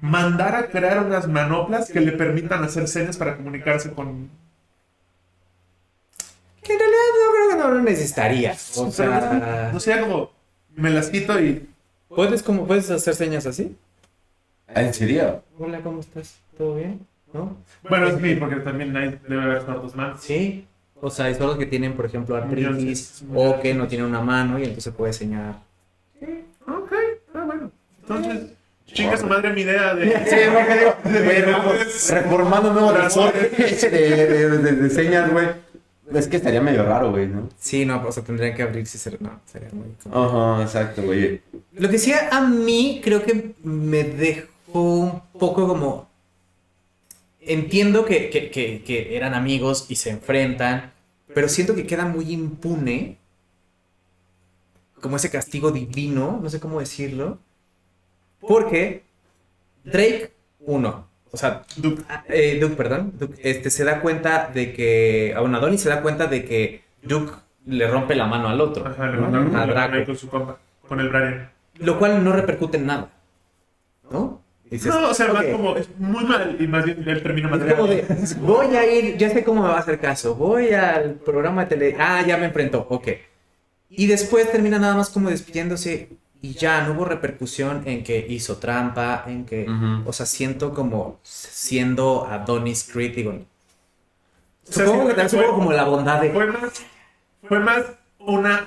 [0.00, 4.30] mandar a crear unas manoplas que le permitan hacer señas para comunicarse con...
[6.62, 8.78] Que en realidad no creo que no lo necesitarías.
[8.78, 10.30] O sea, no sé, como
[10.74, 11.68] me las quito y...
[12.08, 13.76] ¿puedes, como, ¿puedes hacer señas así?
[14.68, 15.42] ¿En serio?
[15.58, 16.40] Hola, ¿cómo estás?
[16.56, 17.06] ¿Todo bien?
[17.32, 17.56] ¿No?
[17.88, 20.22] Bueno, sí, porque también hay, debe haber sordos más.
[20.22, 20.66] Sí.
[21.04, 24.58] O sea, hay sordos que tienen, por ejemplo, artritis o que no tienen una mano
[24.58, 25.56] y entonces puede señalar.
[26.66, 26.92] Ok,
[27.34, 27.70] ah, bueno.
[28.00, 28.52] Entonces,
[28.86, 30.06] chinga su madre mi idea de...
[30.06, 31.62] Sí, lo que digo.
[32.10, 35.48] Reformando nuevos resortes de, de, de, de señas, güey.
[36.10, 37.50] Es que estaría medio raro, güey, ¿no?
[37.58, 39.20] Sí, no, o sea, tendrían que abrirse y ser...
[39.20, 39.88] No, sería muy...
[40.10, 41.42] Ajá, exacto, güey.
[41.74, 46.08] Lo que sí a mí creo que me dejó un poco como...
[47.42, 50.93] Entiendo que, que, que, que eran amigos y se enfrentan,
[51.34, 53.18] pero siento que queda muy impune
[55.00, 57.38] como ese castigo divino, no sé cómo decirlo,
[58.40, 59.04] porque
[59.84, 62.02] Drake, uno, o sea, Duke.
[62.28, 66.26] eh, Duke, perdón, Duke, este, se da cuenta de que, aún Adonis se da cuenta
[66.26, 67.32] de que Duke
[67.66, 69.18] le rompe la mano al otro, Ajá, le
[69.58, 69.94] a Draco.
[69.94, 70.58] ahí con su compa,
[70.88, 71.50] con el Brian.
[71.78, 73.10] lo cual no repercute en nada,
[74.10, 74.43] ¿no?
[74.74, 77.76] Dices, No, o sea, más como, es muy mal y más bien el término material.
[77.76, 78.04] como de,
[78.40, 81.68] voy a ir, ya sé cómo me va a hacer caso, voy al programa de
[81.68, 83.08] tele, ah, ya me enfrentó, ok.
[83.90, 86.08] Y después termina nada más como despidiéndose
[86.42, 89.66] y ya no hubo repercusión en que hizo trampa, en que,
[90.04, 95.54] o sea, siento como siendo Adonis Creed, digo, O sea, Supongo que también fue- supongo
[95.58, 96.30] como la bondad de...
[96.30, 96.72] Fue más,
[97.48, 97.84] fue más
[98.26, 98.66] una.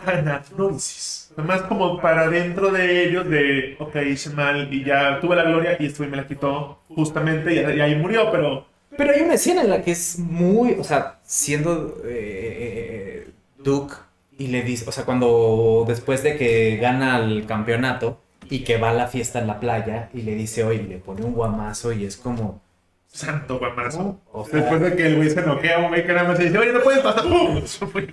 [1.35, 5.43] Fue más como para dentro de ellos de, ok, hice mal y ya tuve la
[5.43, 8.65] gloria y esto me la quitó justamente y, ahí murió, pero...
[8.97, 13.29] Pero hay una escena en la que es muy, o sea, siendo eh,
[13.59, 13.93] Duke
[14.39, 18.91] y le dice, o sea, cuando después de que gana el campeonato y que va
[18.91, 22.05] a la fiesta en la playa y le dice, oye, le pone un guamazo y
[22.05, 22.61] es como,
[23.07, 24.21] Santo guamazo.
[24.31, 26.57] o sea, Después de que el güey se noquea, un güey que nada más dice,
[26.57, 27.23] oye, no puedes pasar.
[27.27, 27.61] ¡Pum!
[27.63, 28.07] Fue-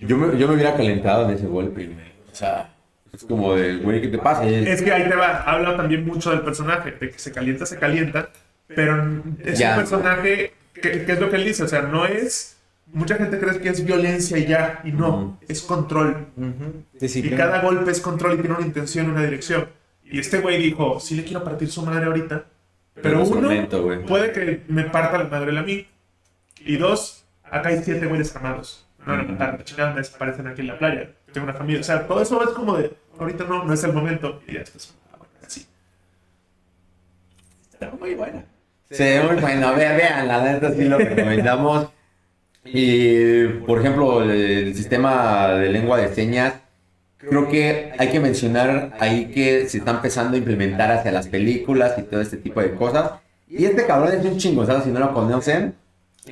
[0.00, 2.06] Yo me, yo me hubiera calentado en ese golpe, güey.
[2.30, 2.74] O sea,
[3.12, 4.44] es como de, güey, ¿qué te pasa?
[4.46, 7.78] Es- que ahí te va, habla también mucho del personaje, de que se calienta, se
[7.78, 8.28] calienta,
[8.66, 9.70] pero es Ya.
[9.70, 12.58] un personaje, que, que es lo que él dice, o sea, no es,
[12.92, 15.36] mucha gente cree que es violencia y ya, y no, Ujú.
[15.48, 16.26] es control.
[16.36, 17.36] ujú, Y disciplina.
[17.38, 19.68] cada golpe es control y tiene una intención, una dirección.
[20.04, 22.44] Y este güey dijo, sí le quiero partir su madre ahorita,
[23.02, 23.48] pero uno,
[24.06, 25.86] puede que me parta la madre a mí,
[26.60, 28.86] y dos, acá hay siete güeyes armados.
[29.06, 31.10] No van a matar, la chingada me desaparecen aquí en la playa.
[31.32, 31.80] Tengo una familia.
[31.80, 34.42] O sea, todo eso es como de, ahorita no, no es el momento.
[34.48, 35.66] Y ya después, bueno, así.
[37.72, 38.44] Está muy buena.
[38.90, 39.76] Sí, muy bueno.
[39.76, 41.88] Vean, vean, la neta sí lo recomendamos.
[42.64, 46.54] Y, por ejemplo, el, el sistema de lengua de señas,
[47.18, 51.94] creo que hay que mencionar ahí que se está empezando a implementar hacia las películas
[51.98, 53.12] y todo este tipo de cosas.
[53.48, 54.84] Y este cabrón es un chingo, ¿sabes?
[54.84, 55.74] Si no lo conocen.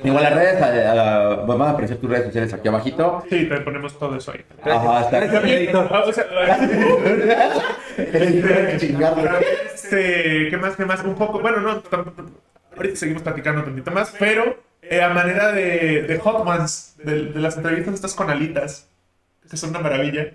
[0.03, 3.23] Igual las redes, eh, van a aparecer tus redes sociales aquí abajito.
[3.29, 4.43] Sí, te ponemos todo eso ahí.
[4.63, 5.21] Ajá, está
[8.77, 9.29] Chingarle.
[9.73, 10.75] este, ¿qué más?
[10.75, 11.01] ¿Qué más?
[11.03, 11.81] Un poco, bueno, no,
[12.75, 17.27] ahorita seguimos platicando un poquito más, pero eh, a manera de, de Hot Ones, de,
[17.27, 18.89] de las entrevistas estas con alitas,
[19.49, 20.33] que son una maravilla.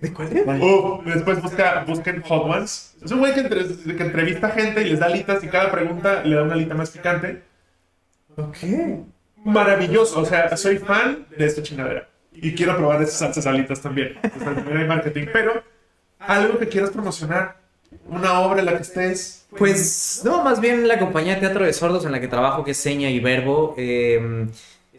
[0.00, 0.46] ¿De cuál es?
[0.46, 2.94] Uh, después busca, busquen Hot Ones.
[3.02, 3.66] Es un güey que, entre-
[3.96, 6.90] que entrevista gente y les da alitas y cada pregunta le da una alita más
[6.90, 7.42] picante.
[8.36, 8.56] Ok.
[9.44, 12.08] Maravilloso, o sea, soy fan de esta chingadera.
[12.32, 14.14] Y quiero probar esas salsas alitas también.
[14.42, 15.26] También hay marketing.
[15.32, 15.62] Pero,
[16.18, 17.56] algo que quieras promocionar,
[18.08, 19.46] una obra en la que estés.
[19.56, 22.72] Pues no, más bien la compañía de teatro de sordos en la que trabajo, que
[22.72, 24.48] es Seña y Verbo, eh,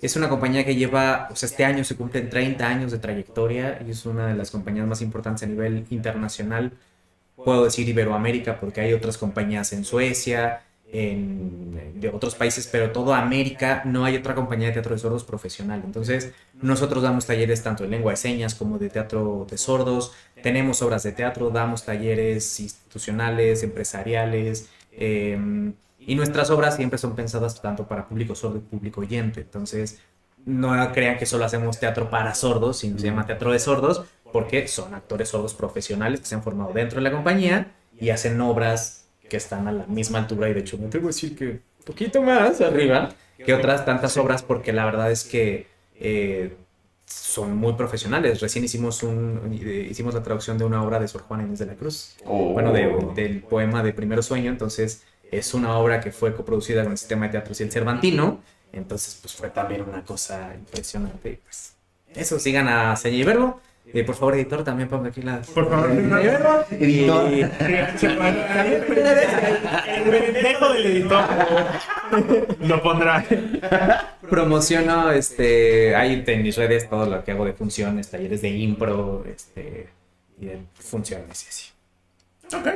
[0.02, 3.82] es una compañía que lleva, o sea, este año se cumplen 30 años de trayectoria
[3.86, 6.74] y es una de las compañías más importantes a nivel internacional.
[7.36, 13.20] Puedo decir Iberoamérica porque hay otras compañías en Suecia, en, de otros países, pero toda
[13.20, 15.82] América no hay otra compañía de teatro de sordos profesional.
[15.84, 16.32] Entonces,
[16.62, 20.14] nosotros damos talleres tanto de lengua de señas como de teatro de sordos.
[20.42, 24.70] Tenemos obras de teatro, damos talleres institucionales, empresariales.
[24.92, 25.74] eh,
[26.06, 29.42] y nuestras obras siempre son pensadas tanto para público sordo y público oyente.
[29.42, 30.00] Entonces,
[30.46, 34.68] no crean que solo hacemos teatro para sordos, sino se llama teatro de sordos, porque
[34.68, 39.06] son actores sordos profesionales que se han formado dentro de la compañía y hacen obras
[39.30, 41.86] que están a la misma altura y de hecho me tengo que decir que un
[41.86, 43.10] poquito más arriba
[43.44, 45.68] que otras tantas obras porque la verdad es que
[46.00, 46.56] eh,
[47.06, 48.42] son muy profesionales.
[48.42, 51.66] Recién hicimos un eh, hicimos la traducción de una obra de Sor Juana Inés de
[51.68, 52.54] la Cruz Oh.
[52.54, 56.92] bueno, de- del poema de Primero Sueño, entonces es una obra que fue coproducida con
[56.94, 58.42] el sistema de teatro y el Cervantino,
[58.74, 61.30] entonces pues fue también una cosa impresionante.
[61.32, 61.74] y, Pues,
[62.14, 63.60] eso, sigan a Seña y Verbo.
[63.94, 65.48] Eh, por favor, editor, también ponga aquí las...
[65.52, 66.66] Por favor, Verbo.
[66.72, 67.32] Editor.
[67.32, 67.42] Y-
[68.72, 71.24] El pendejo del editor
[72.62, 73.24] lo pondrá.
[74.30, 79.24] promociono, este, hay en mis redes todo lo que hago de funciones, talleres de impro,
[79.28, 79.90] este,
[80.40, 82.58] y de funciones y así.
[82.58, 82.68] Ok.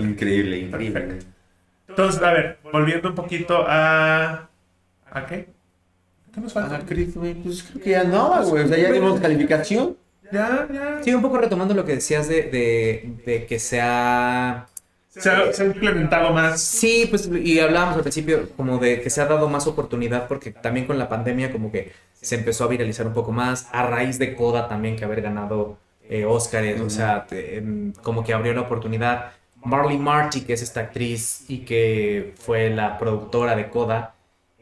[0.00, 1.18] Increíble, increíble.
[1.92, 4.48] Entonces, a ver, volviendo un poquito a.
[5.10, 5.48] ¿A qué?
[6.34, 6.76] ¿Qué nos falta?
[6.76, 8.64] Ah, Chris, güey, pues creo que ya no, güey.
[8.64, 9.96] O sea, ya dimos calificación.
[10.32, 11.02] Ya, ya.
[11.02, 14.66] Sí, un poco retomando lo que decías de, de, de que se ha...
[15.08, 16.58] Se ha, se ha implementado más.
[16.62, 20.50] Sí, pues, y hablábamos al principio como de que se ha dado más oportunidad porque
[20.52, 24.18] también con la pandemia como que se empezó a viralizar un poco más, a raíz
[24.18, 25.76] de Coda también que haber ganado
[26.08, 27.62] eh, Óscares, o sea, te-
[28.02, 29.32] como que abrió la oportunidad.
[29.64, 34.14] Marley Marty, que es esta actriz y que fue la productora de Coda,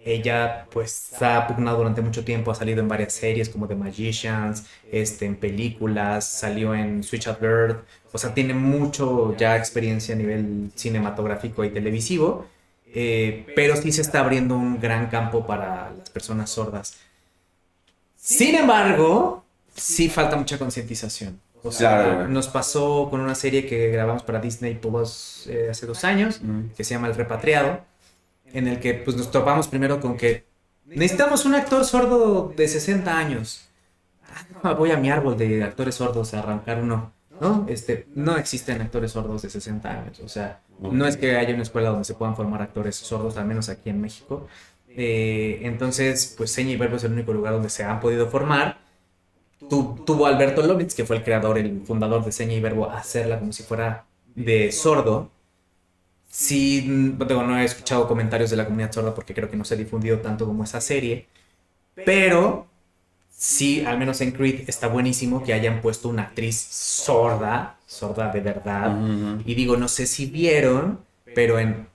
[0.05, 4.64] ella pues ha pugnado durante mucho tiempo, ha salido en varias series como The Magicians,
[4.90, 7.76] este, en películas, salió en Switch at Bird,
[8.12, 12.46] o sea, tiene mucho ya experiencia a nivel cinematográfico y televisivo,
[12.94, 16.96] eh, pero sí se está abriendo un gran campo para las personas sordas.
[18.16, 19.44] Sin embargo,
[19.74, 21.40] sí falta mucha concientización.
[21.63, 25.87] O sea, Claro, nos pasó con una serie que grabamos para Disney Plus eh, hace
[25.87, 26.41] dos años,
[26.77, 27.81] que se llama El Repatriado,
[28.53, 30.45] en el que pues, nos topamos primero con que
[30.87, 33.69] necesitamos un actor sordo de 60 años.
[34.25, 37.13] Ah, no, voy a mi árbol de actores sordos a arrancar uno.
[37.41, 37.67] ¿no?
[37.69, 40.21] Este, no existen actores sordos de 60 años.
[40.21, 43.47] O sea, no es que haya una escuela donde se puedan formar actores sordos, al
[43.47, 44.47] menos aquí en México.
[44.89, 48.79] Eh, entonces, pues Seña y Verbo es el único lugar donde se han podido formar.
[49.69, 53.39] Tu- tuvo Alberto Lovitz, que fue el creador, el fundador de Seña y Verbo, hacerla
[53.39, 55.31] como si fuera de sordo.
[56.29, 59.75] Sí, digo, no he escuchado comentarios de la comunidad sorda porque creo que no se
[59.75, 61.27] ha difundido tanto como esa serie.
[62.05, 62.69] Pero
[63.31, 68.41] sí, al menos en Creed está buenísimo que hayan puesto una actriz sorda, sorda de
[68.41, 69.03] verdad.
[69.45, 71.01] Y digo, no sé si vieron,
[71.35, 71.89] pero en,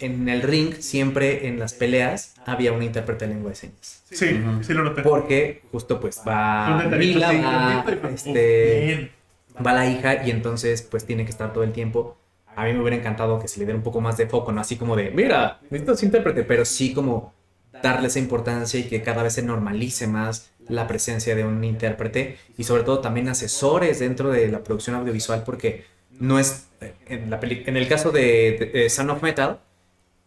[0.00, 4.02] en el ring, siempre en las peleas, había un intérprete de lengua de señas.
[4.10, 4.64] Sí, Ujú.
[4.64, 5.02] sí lo noté.
[5.02, 9.10] Porque justo pues va Mila, va, pues, este,
[9.64, 12.16] va la hija y entonces pues tiene que estar todo el tiempo.
[12.56, 14.60] A mí me hubiera encantado que se le diera un poco más de foco, no
[14.60, 17.32] así como de, mira, necesitas intérprete, pero sí como
[17.82, 22.36] darle esa importancia y que cada vez se normalice más la presencia de un intérprete
[22.58, 25.84] y sobre todo también asesores dentro de la producción audiovisual porque
[26.18, 26.66] no es,
[27.06, 29.60] en, la peli- en el caso de, de- de Son of Metal,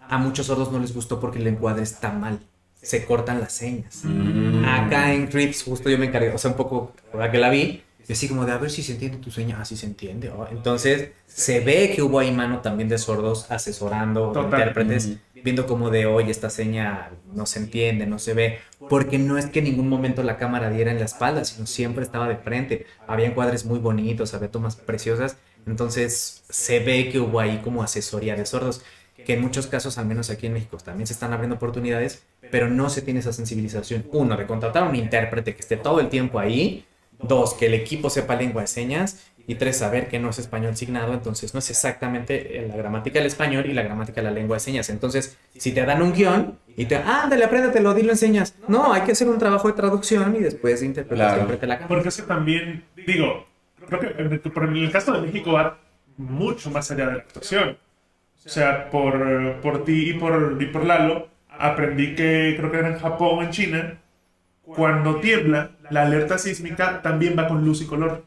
[0.10, 2.40] a muchos sordos no les gustó porque el encuadre está mal,
[2.82, 4.02] se cortan las señas.
[4.04, 4.66] Mm.
[4.66, 7.84] Acá en Crips, justo yo me encargué, o sea, un poco, ahora que la vi,
[8.06, 10.30] y así como de a ver si se entiende tu seña, ah, sí se entiende.
[10.30, 10.46] oh.
[10.52, 14.60] Entonces, se ve que hubo ahí mano también de sordos asesorando Total.
[14.60, 15.18] intérpretes, Ujú.
[15.42, 19.46] viendo como de, oye, esta seña no se entiende, no se ve, porque no es
[19.46, 22.86] que en ningún momento la cámara diera en la espalda, sino siempre estaba de frente.
[23.08, 28.36] Había encuadres muy bonitos, había tomas preciosas, entonces se ve que hubo ahí como asesoría
[28.36, 28.82] de sordos,
[29.26, 32.70] que en muchos casos, al menos aquí en México, también se están abriendo oportunidades, pero
[32.70, 36.10] no se tiene esa sensibilización, uno, de contratar a un intérprete que esté todo el
[36.10, 36.86] tiempo ahí,
[37.22, 40.76] dos, que el equipo sepa lengua de señas, y tres, saber que no es español
[40.78, 44.32] signado, entonces no es exactamente eh, la gramática del español y la gramática de la
[44.32, 44.90] lengua de señas.
[44.90, 48.56] Entonces, si te dan un guion y te, ándale, apréndatelo, dilo en señas.
[48.70, 51.68] No, hay que hacer un trabajo de traducción y después de interpretación Claro.
[51.68, 51.88] la.
[51.88, 53.46] Porque es que también, digo,
[53.86, 54.32] creo que en
[54.78, 55.78] el caso de México va
[56.16, 57.78] mucho más allá de la actuación.
[58.46, 62.90] O sea, por, por ti y por, y por Lalo, aprendí que creo que era
[62.90, 63.98] en Japón o en China,
[64.64, 68.26] cuando tiembla, la alerta sísmica también va con luz y color.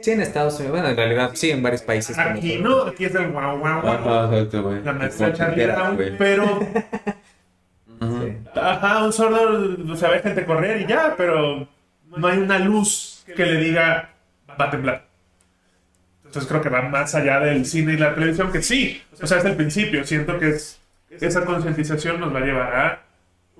[0.00, 2.16] Sí, en Estados Unidos, bueno, en realidad sí, en varios países.
[2.18, 3.94] Aquí no, aquí es el guau guau guau.
[3.94, 4.82] Ajá, exacto, güey.
[4.84, 6.16] La maestra Charlie Brown, güey.
[6.16, 6.60] pero.
[8.54, 11.66] Ajá, un sordo, o sea, ve gente correr y ya, pero
[12.16, 14.10] no hay una luz que le diga
[14.48, 15.07] va a temblar.
[16.28, 19.38] Entonces creo que va más allá del cine y la televisión, que sí, o sea,
[19.38, 20.04] es el principio.
[20.04, 20.78] Siento que es,
[21.10, 23.02] esa concientización nos va a llevar a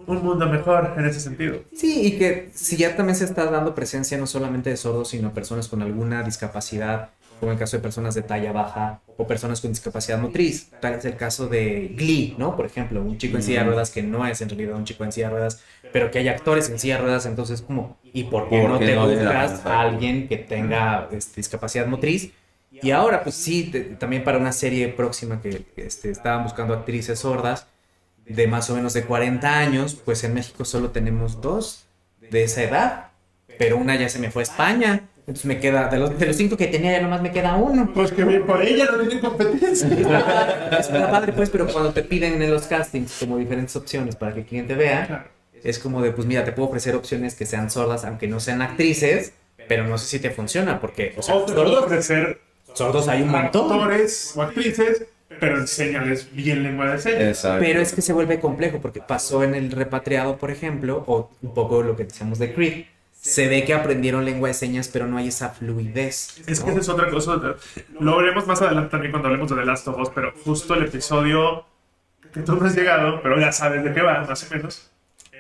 [0.07, 1.63] un mundo mejor en ese sentido.
[1.75, 5.33] Sí, y que si ya también se está dando presencia no solamente de sordos, sino
[5.33, 7.09] personas con alguna discapacidad,
[7.41, 10.71] como en el caso de personas de talla baja o personas con discapacidad motriz.
[10.81, 12.55] Tal es el caso de Glee, ¿no?
[12.55, 15.05] Por ejemplo, un chico en silla de ruedas que no es en realidad un chico
[15.05, 15.63] en silla de ruedas,
[15.93, 18.79] pero que hay actores en silla de ruedas, entonces como, ¿y por qué ¿Por no
[18.79, 22.33] qué te no buscas a alguien que tenga este, discapacidad motriz?
[22.83, 27.19] Y ahora, pues sí, te- también para una serie próxima que este, estaban buscando actrices
[27.21, 27.67] sordas,
[28.27, 31.85] de más o menos de 40 años, pues en México solo tenemos dos
[32.31, 33.09] de esa edad,
[33.59, 35.09] pero una ya se me fue a España.
[35.21, 37.91] Entonces me queda, de los, de los cinco que tenía ya nomás me queda uno.
[37.93, 39.89] Pues que bien por ella no tienen competencia.
[40.79, 44.41] Está padre pues, pero cuando te piden en los castings como diferentes opciones para que
[44.41, 45.27] el cliente vea,
[45.63, 48.63] es como de, pues mira, te puedo ofrecer opciones que sean sordas, aunque no sean
[48.63, 49.33] actrices,
[49.69, 52.41] pero no sé si te funciona, porque, o sea, O te puedo sordos, ofrecer
[52.79, 53.71] sordos hay un montón.
[53.71, 55.05] actores o actrices,
[55.41, 57.23] pero enséñales bien lengua de señas.
[57.23, 57.61] Exacto.
[57.61, 61.55] Pero es que se vuelve complejo porque pasó en el repatriado, por ejemplo, o un
[61.55, 62.87] poco lo que decíamos de Creed.
[63.21, 66.41] Se ve que aprendieron lengua de señas, pero no hay esa fluidez.
[66.47, 66.73] Es que ¿no?
[66.73, 67.57] esa es otra cosa.
[67.99, 70.85] Lo veremos más adelante también cuando hablemos de The Last of Us, pero justo el
[70.85, 71.67] episodio
[72.33, 74.91] que tú no has llegado, pero ya sabes de qué va, más o menos.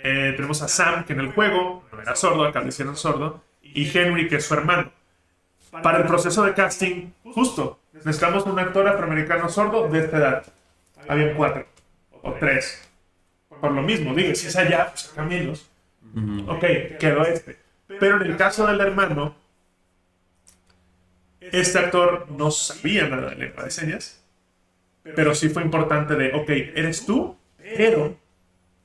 [0.02, 3.42] Eh, tenemos a Sam, que en el juego no era sordo, acá le hicieron sordo,
[3.62, 4.90] y Henry, que es su hermano.
[5.70, 10.46] Para el proceso de casting, justo, necesitamos un actor afroamericano sordo de esta edad.
[11.06, 11.66] Habían cuatro
[12.22, 12.88] o tres.
[13.60, 15.68] Por lo mismo, digo, si es allá, pues acá menos.
[16.46, 16.64] Ok,
[16.98, 17.58] quedó este.
[17.86, 19.34] Pero en el caso del hermano,
[21.40, 24.22] este actor no sabía nada de lengua de señas,
[25.14, 28.16] pero sí fue importante de, ok, eres tú, pero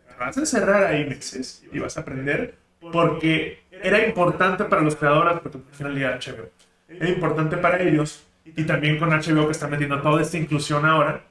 [0.07, 2.55] te vas a encerrar ahí meses y vas a aprender
[2.91, 6.19] porque era importante para los creadores, porque al final era
[7.01, 11.23] importante para ellos y también con HBO que está metiendo toda esta inclusión ahora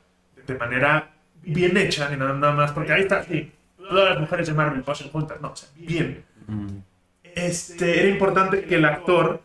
[0.46, 1.10] de manera
[1.42, 5.08] bien hecha y nada más, porque ahí está, sí, todas las mujeres de Marvel pasan
[5.10, 6.24] juntas, no, o sea, bien
[7.34, 9.40] este, era importante que el actor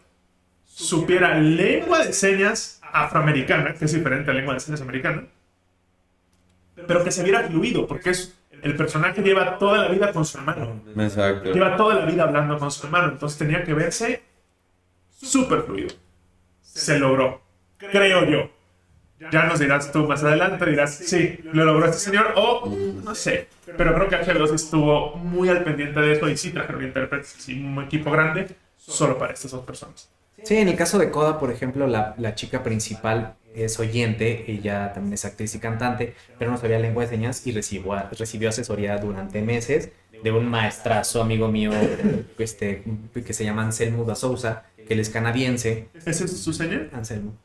[0.66, 5.24] supiera lengua de señas afroamericana, que es diferente a lengua de señas americana,
[6.88, 10.38] pero que se viera fluido, porque es, el personaje lleva toda la vida con su
[10.38, 11.52] hermano, Exacto.
[11.52, 14.24] lleva toda la vida hablando con su hermano, entonces tenía que verse
[15.10, 15.96] súper fluido.
[16.78, 17.42] Se logró,
[17.78, 18.50] creo yo.
[19.32, 22.68] Ya nos dirás tú más adelante, dirás, sí, lo logró este señor, o
[23.04, 23.48] no sé.
[23.66, 27.30] Pero creo que HBO sí estuvo muy al pendiente de eso y sí trajeron intérpretes,
[27.30, 28.48] sí, un equipo grande,
[28.78, 30.08] solo para estas dos personas.
[30.44, 34.94] Sí, en el caso de Coda, por ejemplo, la, la chica principal es oyente, ella
[34.94, 38.98] también es actriz y cantante, pero no sabía lengua de señas y recibió, recibió asesoría
[39.00, 39.90] durante meses
[40.24, 41.72] de un maestrazo amigo mío
[42.38, 45.90] este, que se llama Anselmo da Sousa, él es canadiense.
[46.06, 46.90] ¿Ese es su señor?
[46.94, 47.36] Anselmo.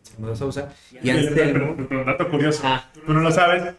[0.00, 0.72] Anselmo da Sousa.
[1.02, 1.76] Y Anselmo...
[1.90, 2.90] un dato curioso, Ah.
[3.06, 3.74] tú no lo sabes,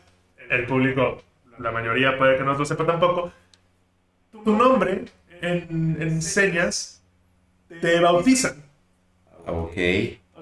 [0.49, 1.21] el público,
[1.59, 3.31] la mayoría puede que no lo sepa tampoco,
[4.43, 5.05] tu nombre
[5.41, 7.01] en, en señas
[7.81, 8.63] te bautizan.
[9.45, 9.77] Ok.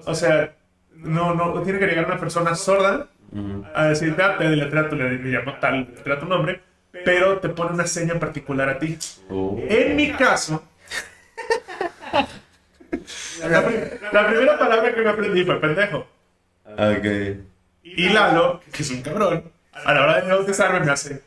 [0.06, 0.54] O sea,
[0.94, 3.64] no, no tiene que llegar una persona sorda Ujú.
[3.74, 6.60] a decirte, ah, te deletrea tu, le llamo tal, deletrea tu nombre,
[7.04, 8.98] pero te pone una seña particular a ti.
[9.30, 9.58] Oh.
[9.68, 10.62] En mi caso,
[13.48, 13.78] la, pri-
[14.12, 16.06] la primera palabra que me aprendí fue pendejo.
[16.64, 17.06] Ok.
[17.84, 21.22] Y Lalo, que es un cabrón, a la hora de bautizarme me hace.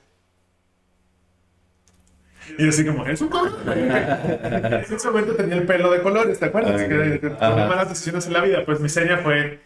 [2.58, 3.56] Y así como, es un cabrón.
[3.68, 6.80] En ese momento tenía el pelo de colores, ¿te acuerdas?
[6.82, 6.88] Ok.
[6.88, 8.64] Que, tomé malas decisiones en la vida.
[8.66, 9.60] Pues mi seña fue.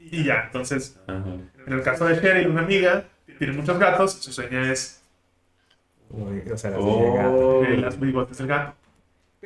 [0.00, 1.22] Y ya, entonces, Ajá.
[1.66, 3.04] en el caso de Sherry, una amiga,
[3.38, 5.02] tiene muchos gatos, su seña es
[6.10, 6.82] Uy, o sea, Oh.
[6.82, 7.64] señal de gato.
[7.64, 8.74] eh, las bigotes del gato.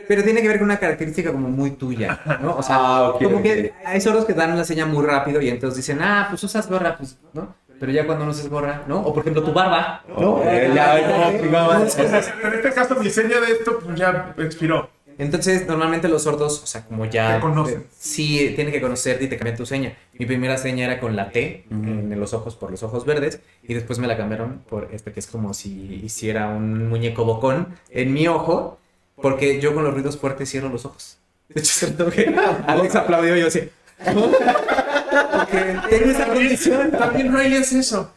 [0.09, 2.57] Pero tiene que ver con una característica como muy tuya, ¿no?
[2.57, 3.43] O sea, Ah, como ok.
[3.43, 6.69] que hay sordos que dan una seña muy rápido y entonces dicen, ah, pues usas
[6.69, 7.55] gorra, pues, ¿no?
[7.79, 9.01] Pero ya cuando no usas gorra, ¿no?
[9.01, 10.15] O por ejemplo, tu barba, ¿no?
[10.15, 11.31] Oh, eh, ya, ya.
[11.31, 14.89] En este caso, mi seña de esto pues, ya expiró.
[15.19, 17.35] Entonces, normalmente los sordos, o sea, como ya...
[17.35, 17.81] Te conocen.
[17.81, 19.95] eh, sí, tienen que conocerte y te cambian tu seña.
[20.15, 23.75] Mi primera seña era con la T en los ojos por los ojos verdes y
[23.75, 28.13] después me la cambiaron por este que es como si hiciera un muñeco bocón en
[28.15, 28.79] mi ojo
[29.23, 31.17] porque yo con los ruidos fuertes cierro los ojos.
[31.49, 32.35] De hecho, siento que
[32.67, 33.69] Alex aplaudió y yo así...
[34.05, 36.91] Porque tengo esa condición.
[36.91, 38.13] También Riley es eso.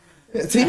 [0.50, 0.68] Sí.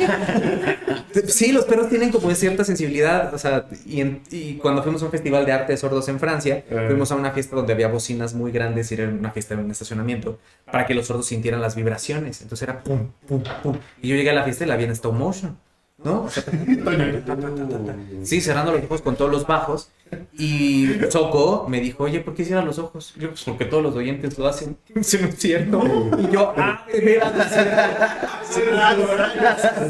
[1.26, 5.07] Sí, los perros tienen como cierta sensibilidad, o sea, y, en- y cuando fuimos a
[5.07, 6.84] un festival de arte de sordos en Francia, Eh.
[6.87, 9.70] fuimos a una fiesta donde había bocinas muy grandes y era una fiesta en un
[9.72, 10.39] estacionamiento
[10.70, 12.43] para que los sordos sintieran las vibraciones.
[12.43, 13.76] Entonces era pum, pum, pum.
[14.03, 15.59] Y yo llegué a la fiesta y la vi en stop motion,
[16.05, 16.28] ¿no?
[18.24, 19.91] Sí, cerrando los ojos con todos los bajos.
[20.39, 23.15] Y Choco me dijo, oye, ¿por qué cierras los ojos?
[23.19, 24.77] Yo, pues porque todos los oyentes lo hacen.
[24.95, 25.83] Es cierto.
[26.19, 27.33] Y yo, ah, de veras,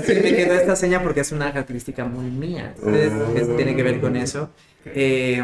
[0.04, 2.74] Se me quedó esta seña porque es una característica muy mía.
[2.76, 4.50] Entonces, es- tiene que ver con eso.
[4.86, 5.42] Eh,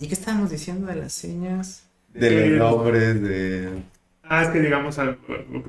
[0.00, 1.84] ¿Y qué estábamos diciendo de las señas?
[2.12, 3.68] De los nombres de.
[4.28, 5.18] Ah, es que digamos, al-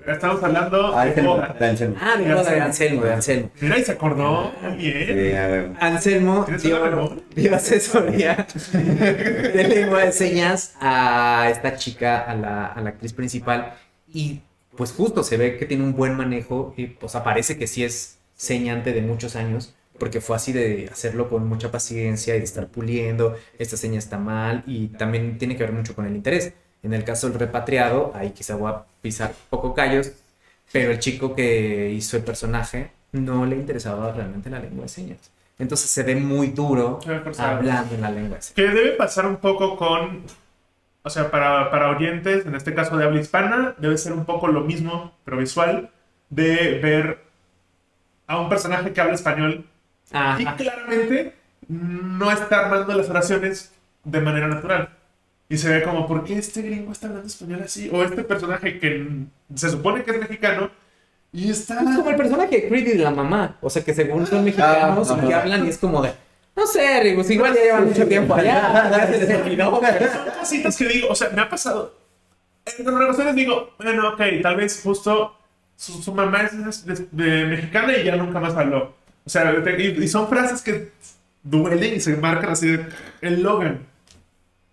[0.07, 1.95] estamos hablando Ah, de Anselmo.
[2.01, 3.51] Ah, de boda de Anselmo, de Anselmo.
[3.61, 4.51] Mira, y se acordó.
[4.61, 5.71] Muy bien.
[5.71, 5.75] Sí.
[5.79, 12.81] Anselmo ¿Tienes dio, dio asesoría de lengua de señas a esta chica, a la, a
[12.81, 13.73] la actriz principal.
[14.11, 14.41] Y
[14.75, 18.17] pues justo se ve que tiene un buen manejo y pues aparece que sí es
[18.35, 19.73] señante de muchos años.
[19.99, 24.19] Porque fue así de hacerlo con mucha paciencia y de estar puliendo, esta seña está
[24.19, 26.53] mal y también tiene que ver mucho con el interés.
[26.83, 30.11] En el caso del repatriado, ahí quizá voy a pisar poco callos,
[30.71, 35.31] pero el chico que hizo el personaje no le interesaba realmente la lengua de señas.
[35.59, 36.99] Entonces se ve muy duro
[37.37, 38.53] hablando en la lengua de señas.
[38.55, 40.23] Que debe pasar un poco con.
[41.03, 44.47] O sea, para, para oyentes, en este caso de habla hispana, debe ser un poco
[44.47, 45.89] lo mismo, pero visual,
[46.29, 47.19] de ver
[48.27, 49.65] a un personaje que habla español
[50.11, 51.33] y claramente
[51.67, 53.73] no está armando las oraciones
[54.03, 54.89] de manera natural.
[55.49, 57.89] Y se ve como, ¿por qué este gringo está hablando español así?
[57.93, 59.07] O este personaje que
[59.55, 60.69] se supone que es mexicano
[61.31, 61.75] y está...
[61.81, 63.57] Es como el personaje de Creed y de la mamá.
[63.61, 65.43] O sea, que según son mexicanos Ah, y que ajá.
[65.43, 66.11] hablan y es como de...
[66.55, 68.89] No sé, Rigus, igual ya llevan mucho tiempo allá.
[68.91, 71.95] ya se les olvidó, pero- Son cositas que digo, o sea, me ha pasado.
[72.77, 75.37] En ocasiones digo, bueno, ok, tal vez justo
[75.77, 78.95] su, su mamá es de, de- mexicana y ya nunca más habló.
[79.25, 80.89] O sea, y, y son frases que
[81.43, 82.85] duelen y se marcan así de
[83.21, 83.85] el Logan.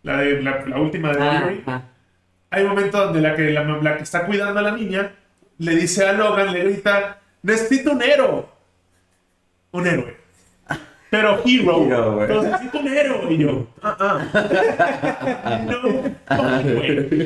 [0.05, 1.63] La, de, la, la última de Delivery.
[1.67, 1.83] Ajá.
[2.51, 5.11] Hay un momento donde la que, la, la que está cuidando a la niña
[5.59, 8.47] le dice a Logan, le grita, necesito un héroe.
[9.73, 10.25] Un héroe.
[11.11, 11.85] Pero hero.
[12.25, 13.33] Hero, necesito un héroe.
[13.33, 15.61] Y yo, ah, ah.
[15.67, 16.17] no.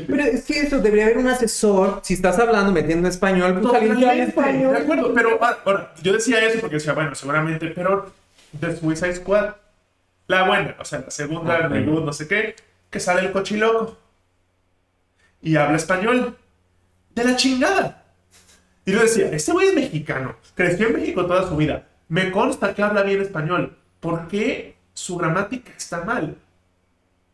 [0.06, 2.00] Pero es que eso, debería haber un asesor.
[2.02, 4.72] Si estás hablando metiendo español, pues alguien que español.
[4.72, 8.12] De acuerdo, pero ah, ahora, yo decía eso porque decía, bueno, seguramente, pero
[8.60, 9.54] The Suicide Squad,
[10.26, 12.56] la buena, o sea, la segunda, Ah, el reboot, no sé qué,
[12.90, 13.98] que sale el cochiloco
[15.42, 16.36] y habla español.
[17.14, 18.04] De la chingada.
[18.84, 22.74] Y yo decía, este güey es mexicano, creció en México toda su vida, me consta
[22.74, 26.36] que habla bien español, ¿por qué su gramática está mal?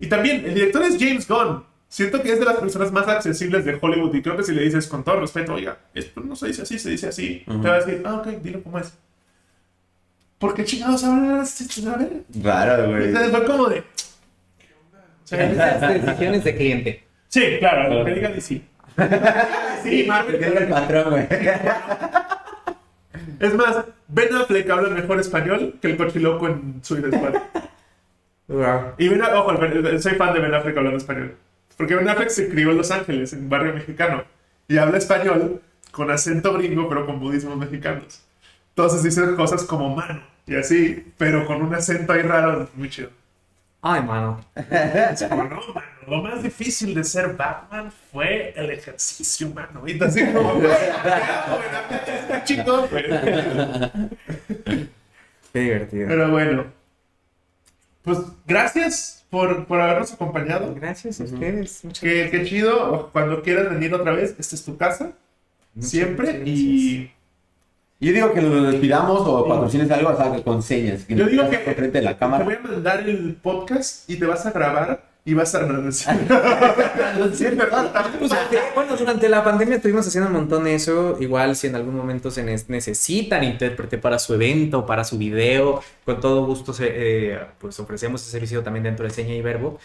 [0.01, 1.65] Y también, el director es James Gunn.
[1.89, 4.63] Siento que es de las personas más accesibles de Hollywood y creo que si le
[4.63, 7.61] dices con todo respeto, oiga, esto no se dice así, se dice así, Ujú.
[7.61, 8.93] te va a decir, ah, ok, dilo como es.
[10.39, 11.39] ¿Por qué chingados hablan
[11.97, 12.25] ver.
[12.43, 13.05] Claro, güey.
[13.05, 13.85] Entonces fue como de.
[15.25, 17.05] Esas decisiones de cliente.
[17.29, 18.61] sí, claro, lo que diga DC.
[19.83, 20.37] Sí, Marvel.
[20.37, 21.27] Es el patrón, güey.
[23.41, 27.35] Es más, Ben Affleck habla mejor español que el cochiloco en Suicide Squad.
[28.99, 29.53] Y Ben ojo,
[29.99, 31.37] soy fan de Ben Affleck hablando español.
[31.77, 34.25] Porque Ben Affleck se crió en Los Ángeles, en un barrio mexicano.
[34.68, 35.61] Y habla español
[35.91, 38.22] con acento gringo, pero con budismos mexicanos.
[38.70, 43.11] Entonces dicen cosas como mano y así, pero con un acento ahí raro, muy chido.
[43.87, 44.41] Ay, mano.
[45.30, 45.61] No, mano,
[46.09, 49.87] lo más difícil de ser Batman fue el ejercicio, mano.
[49.87, 53.05] Y así como, güey, está chico, güey.
[55.53, 56.09] Qué divertido.
[56.09, 56.64] Pero bueno,
[58.03, 60.74] pues gracias por, por habernos acompañado.
[60.74, 61.85] Gracias a ustedes.
[61.85, 63.11] Muchas Qué, qué chido.
[63.12, 65.12] Cuando quieras venir otra vez, esta es tu casa.
[65.74, 66.32] Muchas, siempre.
[66.32, 67.14] muchas y
[68.01, 71.07] Yo digo que nos despidamos o patrocines algo, o sea, con señas.
[71.09, 74.45] Yo digo que- Frente de la te voy a mandar el podcast y te vas
[74.47, 76.17] a grabar y vas a agradecer.
[78.19, 78.31] Pues,
[78.75, 81.17] bueno, durante la pandemia estuvimos haciendo un montón de eso.
[81.21, 85.81] Igual si en algún momento se ne- necesitan intérprete para su evento, para su video,
[86.05, 86.89] con todo gusto se,
[87.35, 89.79] eh, pues ofrecemos ese servicio también dentro de Seña y Verbo.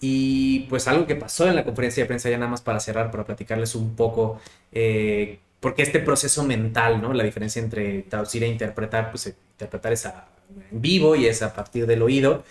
[0.00, 3.10] Y pues algo que pasó en la conferencia de prensa ya nada más para cerrar,
[3.10, 4.40] para platicarles un poco,
[4.72, 7.14] eh, porque este proceso mental, ¿no?
[7.14, 10.26] La diferencia entre traducir e interpretar, pues interpretar es a-
[10.70, 12.42] en vivo y es a partir del oído.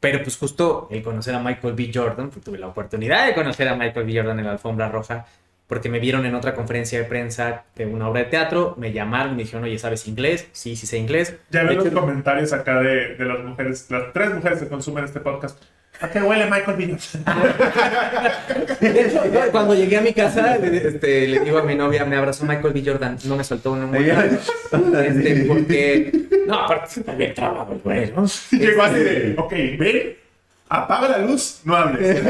[0.00, 1.90] Pero pues justo el conocer a Michael B.
[1.92, 4.14] Jordan, pues, tuve la oportunidad de conocer a Michael B.
[4.16, 5.26] Jordan en la alfombra roja,
[5.66, 9.32] porque me vieron en otra conferencia de prensa de una obra de teatro, me llamaron
[9.32, 10.46] y me dijeron, oye, ¿sabes inglés?
[10.52, 11.34] Sí, sí sé inglés.
[11.50, 15.18] Ya veo los comentarios acá de, de las mujeres, las tres mujeres que consumen este
[15.20, 15.60] podcast.
[16.00, 16.96] ¿A qué huele Michael Vino?
[18.80, 22.16] de hecho, cuando llegué a mi casa, le- este, le digo a mi novia, me
[22.16, 22.82] abrazó Michael B.
[22.84, 26.12] Jordan, no me soltó un este, porque...
[26.46, 28.26] No, aparte, también trabajo, güey, ¿no?
[28.52, 30.16] Llegó así de, ok, ven,
[30.68, 32.22] apaga la luz, no hables.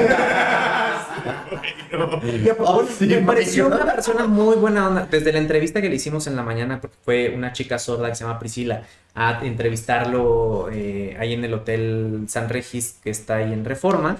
[1.92, 3.84] Y aparte, sí, me pareció Mario.
[3.84, 5.06] una persona muy buena onda.
[5.10, 8.14] Desde la entrevista que le hicimos en la mañana, porque fue una chica sorda que
[8.14, 8.82] se llama Priscila,
[9.14, 14.16] a entrevistarlo eh, ahí en el Hotel San Regis, que está ahí en Reforma.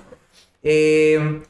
[0.62, 1.42] Eh,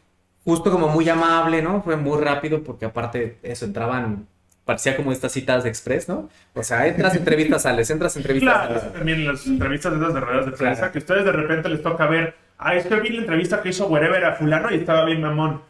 [0.44, 1.82] justo como muy amable, ¿no?
[1.82, 4.26] Fue muy rápido, porque aparte eso, entraban,
[4.64, 6.28] parecía como estas citas de express, ¿no?
[6.54, 8.92] O sea, entras, entrevistas, sales, entras, entrevistas, Claro, sales.
[8.94, 10.92] también las entrevistas de esas de ruedas de prensa, Claro.
[10.92, 13.70] que a ustedes de repente les toca ver, ah, es que vi la entrevista que
[13.70, 15.62] hizo Wherever a fulano y estaba bien mamón.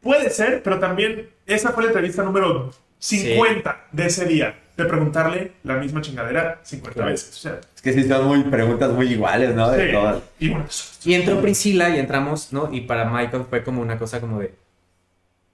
[0.00, 5.52] Puede ser, pero también esa fue la entrevista número 50 de ese día, de preguntarle
[5.62, 7.10] la misma chingadera 50 Claro.
[7.10, 7.30] veces.
[7.36, 9.70] O sea, Es que sí son muy preguntas muy iguales, ¿no?
[9.70, 9.92] De sí.
[9.92, 10.22] todas.
[10.38, 12.68] Y bueno, eso- Y entró Priscila y entramos, ¿no?
[12.72, 14.54] Y para Michael fue como una cosa como de.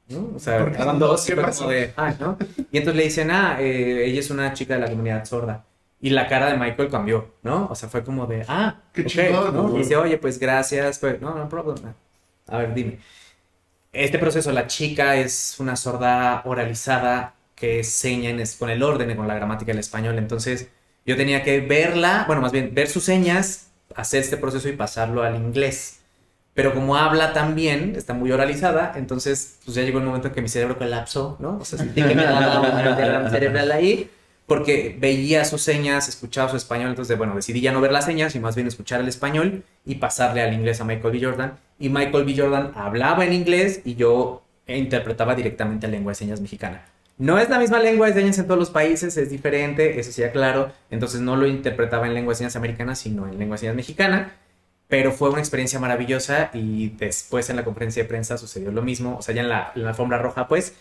[0.08, 0.30] ¿no?
[0.36, 1.92] O sea, estaban dos y como de.
[1.96, 2.38] "Ay", ¿no?
[2.72, 5.64] Y entonces le dicen, ah, eh, ella es una chica de la comunidad sorda.
[6.00, 7.66] Y la cara de Michael cambió, ¿no?
[7.70, 9.62] O sea, fue como de, ah, Qué ok", chingón, ¿no?
[9.68, 9.74] ¿no?
[9.74, 11.94] Y dice, oye, pues gracias, pues, no, no problem.
[12.46, 12.98] A ver, dime.
[13.92, 19.26] Este proceso, la chica es una sorda oralizada que seña en con el orden, con
[19.26, 20.18] la gramática del español.
[20.18, 20.68] Entonces,
[21.04, 25.22] yo tenía que verla, bueno, más bien, ver sus señas, hacer este proceso y pasarlo
[25.22, 26.00] al inglés.
[26.54, 30.34] Pero como habla tan bien, está muy oralizada, entonces pues ya llegó el momento en
[30.34, 31.58] que mi cerebro colapsó, ¿no?
[31.58, 34.10] O sea, sentí que me daba un derrame cerebral ahí,
[34.48, 38.34] porque veía sus señas, escuchaba su español, entonces, bueno, decidí ya no ver las señas
[38.34, 41.22] y más bien escuchar el español y pasarle al inglés a Michael B.
[41.22, 41.58] Jordan.
[41.78, 42.34] Y Michael B.
[42.34, 46.86] Jordan hablaba en inglés y yo interpretaba directamente la lengua de señas mexicana.
[47.18, 50.22] No es la misma lengua de señas en todos los países, es diferente, eso sí,
[50.32, 50.72] claro.
[50.90, 54.32] Entonces no lo interpretaba en lengua de señas americana, sino en lengua de señas mexicana.
[54.88, 59.18] Pero fue una experiencia maravillosa y después en la conferencia de prensa sucedió lo mismo,
[59.18, 60.74] o sea, ya en la, en la alfombra roja, pues.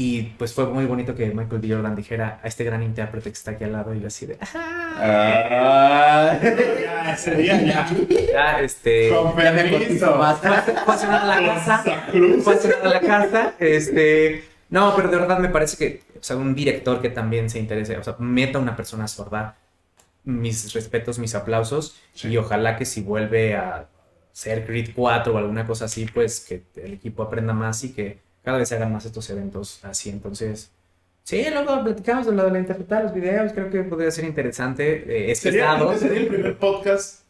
[0.00, 1.74] Y pues fue muy bonito que Michael B.
[1.74, 4.38] Jordan dijera a este gran intérprete que está aquí al lado y yo así de,
[4.40, 6.38] Ah.
[6.40, 7.88] ya, ese día ya.
[8.32, 9.08] ya, este...
[9.10, 10.14] Con Ya permiso.
[10.16, 10.44] más.
[10.44, 11.82] A la casa.
[12.82, 13.54] A la casa.
[13.58, 14.44] Este.
[14.70, 17.96] No, pero de verdad me parece que, o sea, un director que también se interese,
[17.96, 19.56] o sea, meta a una persona sorda,
[20.24, 22.28] mis respetos, mis aplausos, Sí.
[22.28, 23.86] y ojalá que si vuelve a
[24.32, 28.18] ser Creed 4 o alguna cosa así, pues que el equipo aprenda más y que
[28.48, 30.08] cada vez se hagan más estos eventos así.
[30.08, 30.70] Entonces,
[31.22, 35.04] sí, luego platicamos de lo de la interpretar los videos, creo que podría ser interesante.
[35.06, 35.94] eh, es Sería, pesado.
[35.98, 37.24] sería el primer podcast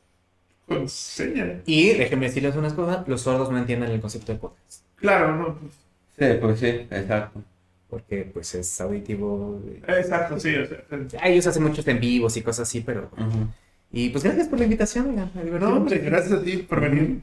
[0.69, 1.61] con señal.
[1.67, 4.83] Y déjenme decirles unas cosas, los sordos no entienden el concepto de podcast.
[4.95, 5.59] Claro, no.
[5.59, 5.73] pues,
[6.17, 7.43] Sí, pues sí, exacto.
[7.91, 9.61] porque pues es auditivo.
[9.89, 10.55] Exacto, sí.
[10.55, 10.85] O sea,
[11.21, 13.11] Ah, Ellos hacen muchos en vivos y cosas así, pero...
[13.13, 13.49] Ujú.
[13.91, 17.23] Y pues gracias por la invitación, oigan, no, hombre, gracias a ti por venir.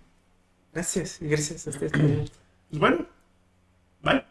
[0.73, 1.91] Gracias, y gracias a ustedes.
[1.93, 3.05] Pues bueno,
[4.05, 4.21] Bye.